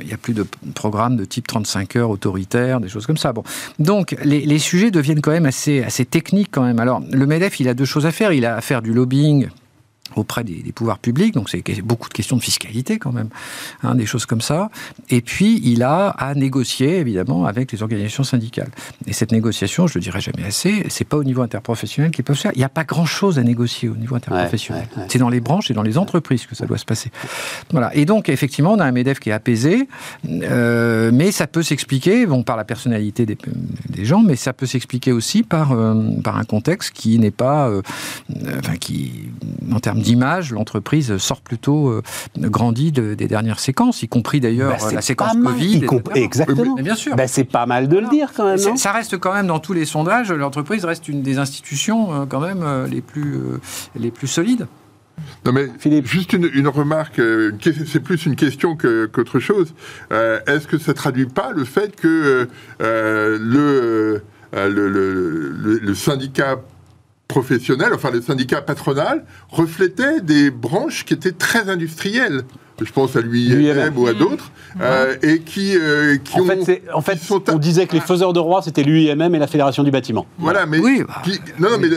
[0.00, 3.32] il y a plus de programmes de type 35 heures autoritaires, des choses comme ça.
[3.32, 3.42] Bon,
[3.78, 6.78] donc les, les sujets deviennent quand même assez assez, technique quand même.
[6.78, 8.32] Alors, le MEDEF, il a deux choses à faire.
[8.32, 9.48] Il a à faire du lobbying
[10.16, 13.28] auprès des, pouvoirs publics, donc c'est beaucoup de questions de fiscalité quand même,
[13.82, 14.70] hein, des choses comme ça.
[15.10, 18.70] Et puis il a à négocier évidemment avec les organisations syndicales.
[19.06, 22.36] Et cette négociation, je le dirai jamais assez, c'est pas au niveau interprofessionnel qu'ils peuvent
[22.36, 22.52] faire.
[22.54, 24.88] Il n'y a pas grand chose à négocier au niveau interprofessionnel.
[25.08, 27.10] C'est dans les branches et dans les entreprises que ça doit se passer.
[27.70, 27.94] Voilà.
[27.94, 29.88] Et donc effectivement, on a un Medef qui est apaisé,
[30.28, 33.38] euh, mais ça peut s'expliquer, bon, par la personnalité des,
[33.88, 37.68] des, gens, mais ça peut s'expliquer aussi par euh, par un contexte qui n'est pas,
[37.68, 37.82] euh,
[38.58, 39.28] enfin qui
[39.72, 42.02] en termes d'image, l'entreprise sort plutôt euh,
[42.36, 45.86] grandie des dernières séquences, y compris d'ailleurs bah, la séquence Covid.
[46.14, 46.74] Exactement.
[46.76, 47.16] bien sûr.
[47.16, 48.76] Bah, c'est pas mal de le dire quand même.
[48.76, 52.40] ça reste quand même dans tous les sondages, l'entreprise reste une des institutions euh, quand
[52.40, 53.38] même euh, les plus,
[53.96, 54.66] les plus solides.
[55.44, 56.06] Non mais Philippe.
[56.06, 57.20] juste une, remarque,
[57.86, 59.74] c'est plus une question qu'autre chose.
[60.10, 62.46] Est-ce que ça traduit pas le fait que
[62.80, 64.22] le,
[64.52, 66.60] le, le syndicat
[67.28, 72.42] professionnel, enfin le syndicat patronal, reflétait des branches qui étaient très industrielles
[72.84, 74.50] je pense à l'UIM ou à d'autres,
[74.80, 77.18] euh, et qui, euh, qui en fait, en fait
[77.52, 80.26] on disait que les faiseurs de roi, c'était l'UIMM et la Fédération du bâtiment.
[80.38, 81.02] Voilà, mais, oui,
[81.58, 81.88] non, mais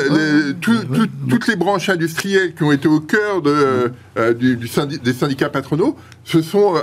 [0.60, 5.96] toutes les branches industrielles qui ont été au cœur de, euh, du, des syndicats patronaux
[6.24, 6.76] se sont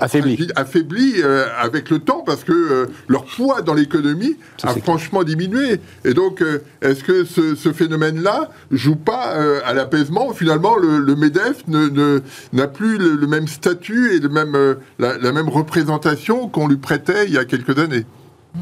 [0.00, 1.14] affaiblis, affaiblis
[1.58, 5.80] avec le temps parce que leur poids dans l'économie a franchement diminué.
[6.04, 6.42] Et donc,
[6.82, 9.34] est-ce que ce, phénomène-là joue pas
[9.64, 14.74] à l'apaisement Finalement, le, MEDEF n'a ne, plus le, même statut et le même, euh,
[14.98, 18.06] la, même représentation qu'on lui prêtait il y a quelques années.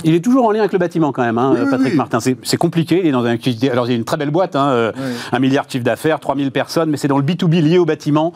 [0.05, 2.19] Il est toujours en lien avec le bâtiment quand même, hein, Patrick Martin.
[2.21, 3.01] C'est compliqué.
[3.03, 3.37] Il est dans un,
[3.71, 4.93] alors il y a une très belle boîte, hein, euh,
[5.33, 8.33] un milliard de chiffre d'affaires, 3000 personnes, mais c'est dans le B2B lié au bâtiment.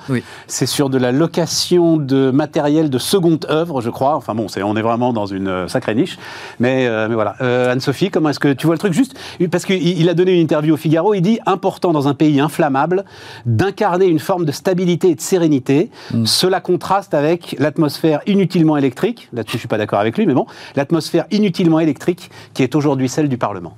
[0.47, 4.17] C'est sur de la location de matériel de seconde œuvre, je crois.
[4.17, 6.19] Enfin bon, on est vraiment dans une euh, sacrée niche.
[6.59, 7.37] Mais, euh, mais voilà.
[7.71, 8.93] Anne-Sophie, comment est-ce que tu vois le truc?
[8.93, 9.15] Juste
[9.51, 13.05] Parce qu'il a donné une interview au Figaro, il dit important dans un pays inflammable
[13.47, 15.91] d'incarner une forme de stabilité et de sérénité.
[16.13, 16.27] Mm.
[16.27, 19.29] Cela contraste avec l'atmosphère inutilement électrique.
[19.33, 20.47] Là-dessus, je suis pas d'accord avec lui, mais bon,
[20.77, 23.77] l'atmosphère inutilement électrique qui est aujourd'hui celle du Parlement.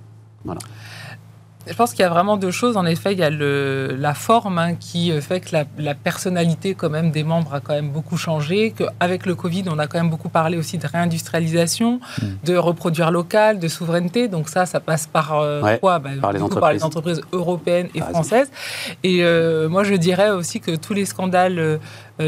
[1.67, 2.77] Je pense qu'il y a vraiment deux choses.
[2.77, 6.91] En effet, il y a le, la forme hein, qui fait que la, personnalité quand
[6.91, 8.75] même des membres a quand même beaucoup changé.
[8.77, 12.27] Qu'avec le Covid, on a quand même beaucoup parlé aussi de réindustrialisation, mm.
[12.45, 14.29] de reproduire local, de souveraineté.
[14.29, 15.99] Donc ça, ça passe par euh, quoi?
[15.99, 16.43] Bah, par, les
[16.83, 17.21] entreprises.
[17.33, 18.51] européennes et françaises.
[19.03, 21.79] Et euh, moi, je dirais aussi que tous les scandales euh,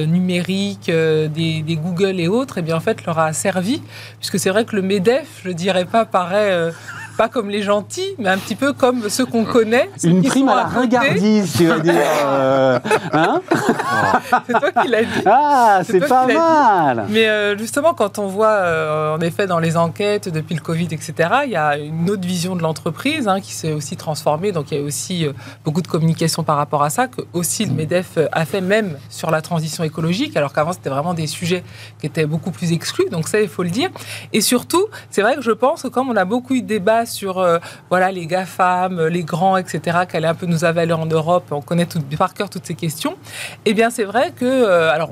[0.07, 3.83] numériques, des, Google et autres, eh bien en fait, leur a servi,
[4.19, 6.71] puisque c'est vrai que le Medef, je dirais pas, paraît
[7.17, 9.91] pas comme les gentils, mais un petit peu comme ceux qu'on connaît.
[10.03, 11.95] Une prime à la regardise, tu vas dire.
[11.97, 12.79] Euh,
[13.13, 13.41] hein
[14.47, 15.23] c'est toi qui l'as dit.
[15.27, 17.07] Ah, c'est pas mal.
[17.09, 20.89] Mais euh, justement, quand on voit, euh, en effet, dans les enquêtes depuis le Covid,
[20.91, 24.53] etc., il y a une autre vision de l'entreprise hein, qui s'est aussi transformée.
[24.53, 25.27] Donc, il y a aussi
[25.65, 29.31] beaucoup de communication par rapport à ça, que aussi le MEDEF a fait même sur
[29.31, 31.63] la transition écologique, alors qu'avant, c'était vraiment des sujets
[32.01, 33.09] qui étaient beaucoup plus exclus.
[33.11, 33.91] Donc, ça, il faut le dire.
[34.33, 37.04] Et surtout, c'est vrai que je pense que comme on a beaucoup eu de débats
[37.07, 37.59] sur euh,
[37.91, 41.87] voilà les GAFAM, les grands, etc., qu'elle un peu nous avaler en Europe, on connaît
[41.87, 43.17] tout, par cœur toutes ces questions,
[43.65, 45.11] eh bien c'est vrai que, euh, alors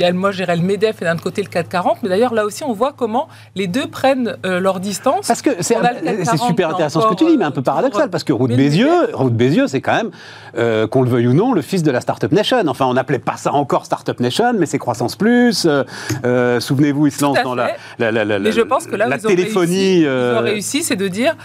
[0.00, 2.64] y a moi j'irais le MEDEF et d'un côté le 440, mais d'ailleurs là aussi
[2.64, 5.26] on voit comment les deux prennent euh, leur distance.
[5.26, 5.76] Parce que c'est
[6.46, 9.34] super intéressant ce que tu dis, mais un peu paradoxal, parce que Route Bézieux, Route
[9.34, 12.62] Bézieux c'est quand même, qu'on le veuille ou non, le fils de la Startup Nation.
[12.66, 15.66] Enfin on n'appelait pas ça encore Startup Nation, mais c'est Croissance Plus.
[16.58, 20.00] Souvenez-vous, il se lance dans la, la, la, la, je pense que là, la téléphonie.
[20.00, 21.36] ils ont réussi, c'est de dire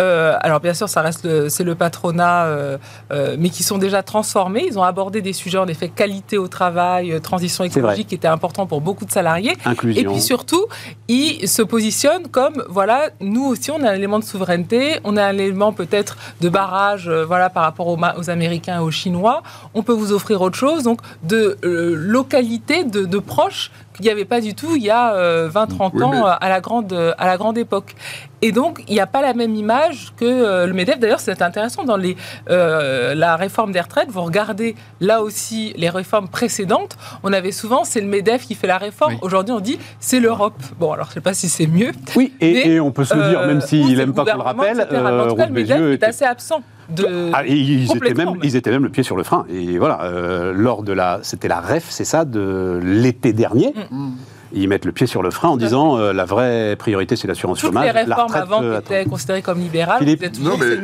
[0.00, 2.78] euh, alors bien sûr, ça reste c'est le patronat, euh,
[3.12, 4.64] euh, mais qui sont déjà transformés.
[4.66, 8.66] Ils ont abordé des sujets en effet qualité au travail, transition écologique, qui était important
[8.66, 9.56] pour beaucoup de salariés.
[9.64, 10.02] Inclusion.
[10.02, 10.66] Et puis surtout,
[11.08, 15.24] ils se positionnent comme voilà, nous aussi, on a un élément de souveraineté, on a
[15.24, 19.42] un élément peut-être de barrage, voilà, par rapport aux, aux, Américains et aux Chinois.
[19.74, 24.24] On peut vous offrir autre chose, donc de localité, de, de proches qu'il n'y avait
[24.24, 27.96] pas du tout il y a 20-30 ans à, la grande, à la grande époque.
[28.42, 30.98] Et donc, il n'y a pas la même image que euh, le MEDEF.
[30.98, 32.16] D'ailleurs, c'est intéressant, dans les,
[32.50, 37.84] euh, la réforme des retraites, vous regardez là aussi les réformes précédentes, on avait souvent,
[37.84, 39.16] c'est le MEDEF qui fait la réforme.
[39.22, 40.60] Aujourd'hui, on dit, c'est l'Europe.
[40.78, 41.90] Bon, alors je ne sais pas si c'est mieux.
[42.14, 45.34] Oui, et, on peut se le dire, même s'il n'aime pas qu'on le rappelle, euh,
[45.34, 46.62] le MEDEF est assez absent.
[46.88, 47.30] De...
[47.34, 49.44] Ah, ils, étaient même, ils étaient même le pied sur le frein.
[49.50, 53.74] Et voilà, euh, lors de la, c'était la REF, c'est ça, de l'été dernier.
[53.90, 54.12] Mm
[54.52, 57.60] ils mettent le pied sur le frein en disant euh, la vraie priorité c'est l'assurance
[57.60, 57.86] chômage.
[57.86, 60.04] Toutes les réformes avant euh, étaient considérées comme libérales.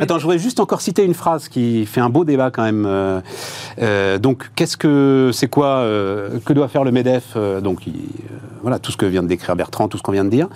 [0.01, 2.85] Attends, je voudrais juste encore citer une phrase qui fait un beau débat quand même.
[2.87, 5.85] Euh, donc, qu'est-ce que c'est quoi
[6.45, 7.83] que doit faire le Medef Donc,
[8.63, 10.49] voilà tout ce que vient de décrire Bertrand, tout ce qu'on vient de dire.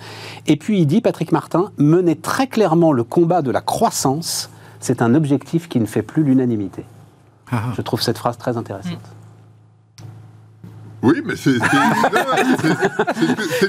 [0.47, 4.49] Et puis il dit Patrick Martin mener très clairement le combat de la croissance.
[4.79, 6.85] C'est un objectif qui ne fait plus l'unanimité.
[7.51, 7.63] Ah.
[7.75, 8.93] Je trouve cette phrase très intéressante.
[8.93, 9.19] Mm.
[11.01, 11.53] Oui, mais c'est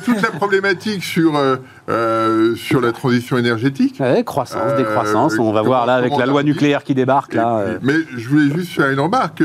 [0.05, 1.57] toute la problématique sur, euh,
[1.89, 3.99] euh, sur la transition énergétique.
[4.01, 5.39] Oui, croissance, décroissance.
[5.39, 7.35] On va voir là avec la loi nucléaire qui débarque.
[7.35, 9.43] Là, Mais je voulais juste faire une remarque.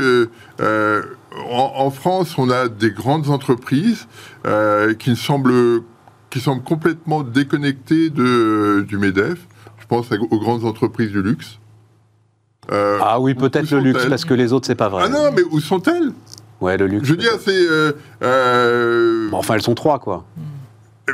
[1.48, 4.08] En, France, on a des grandes entreprises
[4.98, 5.82] qui semblent
[6.30, 9.38] qui semblent complètement déconnectées de, du MEDEF.
[9.78, 11.58] Je pense aux grandes entreprises du luxe.
[12.72, 15.04] Euh, ah oui, peut-être le luxe, parce que les autres, c'est pas vrai.
[15.06, 16.12] Ah non, mais où sont-elles?
[16.60, 17.06] Ouais, le luxe.
[17.06, 17.52] Je veux dire, c'est.
[17.52, 17.92] Euh,
[18.22, 20.24] euh, bon, enfin, elles sont trois, quoi.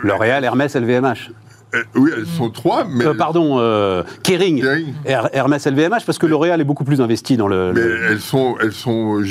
[0.03, 1.30] L'Oréal, Hermès, LVMH.
[1.95, 3.05] oui, elles sont trois, mais.
[3.14, 3.57] pardon,
[4.22, 4.64] Kering,
[5.05, 7.72] Hermès, LVMH, parce que L'Oréal est beaucoup plus investi dans le.
[7.74, 7.80] Mais
[8.11, 9.22] elles sont, elles sont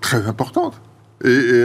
[0.00, 0.80] très importantes.
[1.24, 1.64] Et,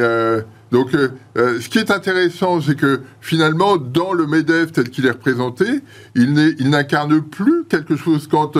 [0.71, 0.89] donc,
[1.35, 5.65] ce qui est intéressant, c'est que finalement, dans le MEDEF tel qu'il est représenté,
[6.13, 8.57] il n'incarne plus quelque chose quand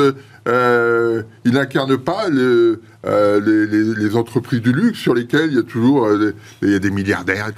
[0.47, 2.29] euh, il n'incarne pas
[3.05, 6.79] euh, les, entreprises du luxe sur lesquelles il y a toujours euh, il y a
[6.79, 7.51] des milliardaires.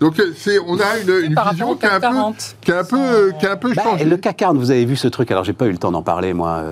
[0.00, 2.08] Donc c'est, on a une, vision qui a, un peu,
[2.60, 4.04] qui un peu, qui a un peu bah, changé.
[4.04, 5.30] Le CAC 40, vous avez vu ce truc.
[5.30, 6.64] Alors j'ai pas eu le temps d'en parler moi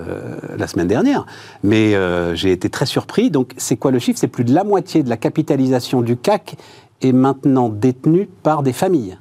[0.57, 1.25] la semaine dernière,
[1.63, 1.95] mais
[2.35, 3.31] j'ai été très surpris.
[3.31, 4.19] Donc c'est quoi le chiffre?
[4.19, 6.55] C'est plus de la moitié de la capitalisation du CAC
[7.01, 9.17] est maintenant détenue par des familles.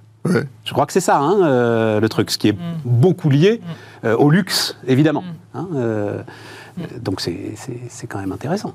[0.64, 2.80] Je crois que c'est ça, hein, le truc, ce qui est mm.
[2.84, 3.60] beaucoup lié
[4.02, 4.08] mm.
[4.18, 5.22] au luxe, évidemment.
[5.22, 5.58] Mm.
[5.58, 6.22] Hein, euh,
[7.00, 8.74] donc c'est quand même intéressant.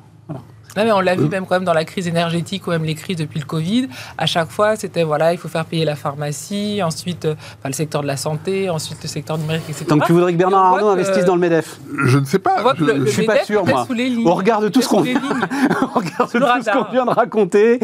[0.75, 3.17] Mais on l'a vu même quand même dans la crise énergétique ou même les crises
[3.17, 3.87] depuis le Covid.
[4.17, 8.01] À chaque fois, c'était voilà, il faut faire payer la pharmacie, ensuite euh, le secteur
[8.01, 9.85] de la santé, ensuite le secteur numérique, etc.
[9.87, 12.63] Donc tu voudrais que Bernard Arnault investisse dans le Medef Je ne sais pas.
[12.77, 13.85] je ne suis pas sûr moi.
[14.25, 15.19] On regarde tout ce qu'on vient
[17.05, 17.79] de raconter,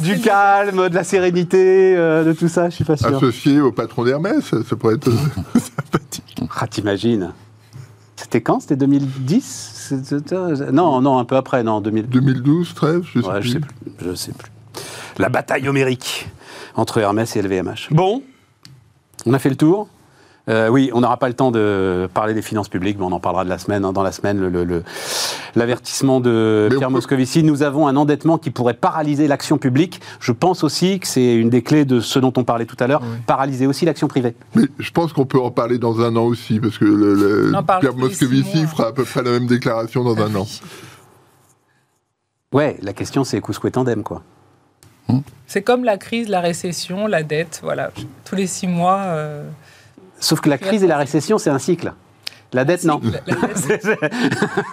[0.00, 2.70] du calme, de la sérénité, euh, de tout ça.
[2.70, 3.16] Je suis pas sûr.
[3.16, 5.10] Associé au patron d'Hermès, ça pourrait être
[5.54, 6.36] sympathique.
[6.58, 7.32] Ah, t'imagines
[8.30, 8.60] c'était quand?
[8.60, 9.92] C'était 2010
[10.72, 13.74] Non, non, un peu après, non, 2012, 13, je sais, ouais, sais plus.
[14.00, 14.52] Je sais plus.
[15.18, 16.28] La bataille homérique
[16.76, 17.88] entre Hermès et LVMH.
[17.90, 18.22] Bon,
[19.26, 19.88] on a fait le tour?
[20.50, 23.20] Euh, oui, on n'aura pas le temps de parler des finances publiques, mais on en
[23.20, 23.84] parlera de la semaine.
[23.84, 24.82] Hein, dans la semaine,
[25.54, 27.44] l'avertissement le, de Pierre Moscovici.
[27.44, 30.00] Nous avons un endettement qui pourrait paralyser l'action publique.
[30.18, 32.88] Je pense aussi que c'est une des clés de ce dont on parlait tout à
[32.88, 34.34] l'heure, paralyser aussi l'action privée.
[34.56, 37.94] Mais je pense qu'on peut en parler dans un an aussi, parce que le, Pierre
[37.94, 40.46] Moscovici fera à peu près la même déclaration dans un an.
[42.52, 44.22] Ouais, la question c'est Couscous tandem, quoi.
[45.46, 47.90] C'est comme la crise, la récession, la dette, voilà.
[48.24, 48.98] Tous les six mois.
[48.98, 49.48] Euh,
[50.20, 51.92] Sauf que la crise et la récession, c'est un cycle.
[52.52, 53.00] La dette, non.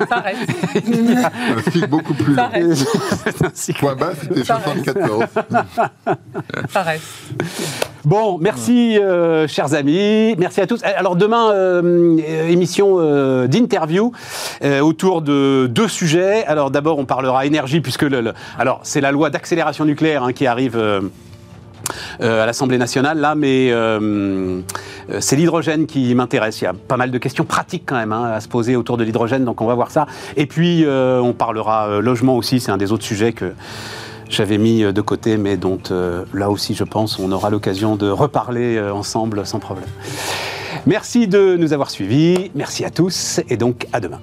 [0.09, 0.49] ça reste.
[1.67, 2.49] un cycle beaucoup plus long.
[3.79, 5.25] Point bas, c'était 74.
[6.69, 7.03] ça reste.
[8.03, 10.35] Bon, merci, euh, chers amis.
[10.39, 10.81] Merci à tous.
[10.83, 12.17] Alors, demain, euh,
[12.49, 14.11] émission euh, d'interview
[14.81, 16.45] autour de deux sujets.
[16.45, 20.47] Alors, d'abord, on parlera énergie, puisque le, alors c'est la loi d'accélération nucléaire hein, qui
[20.47, 20.81] arrive
[22.19, 23.71] à l'Assemblée nationale, là, mais
[25.09, 26.61] euh, c'est l'hydrogène qui m'intéresse.
[26.61, 28.97] Il y a pas mal de questions pratiques quand même hein, à se poser autour
[28.97, 30.07] de l'hydrogène, donc on va voir ça.
[30.35, 33.53] Et puis, euh, on parlera euh, logement aussi, c'est un des autres sujets que
[34.29, 35.79] j'avais mis de côté, mais dont
[36.33, 39.87] là aussi, je pense, on aura l'occasion de reparler ensemble sans problème.
[40.85, 44.19] Merci de nous avoir suivis, merci à tous, et donc à demain.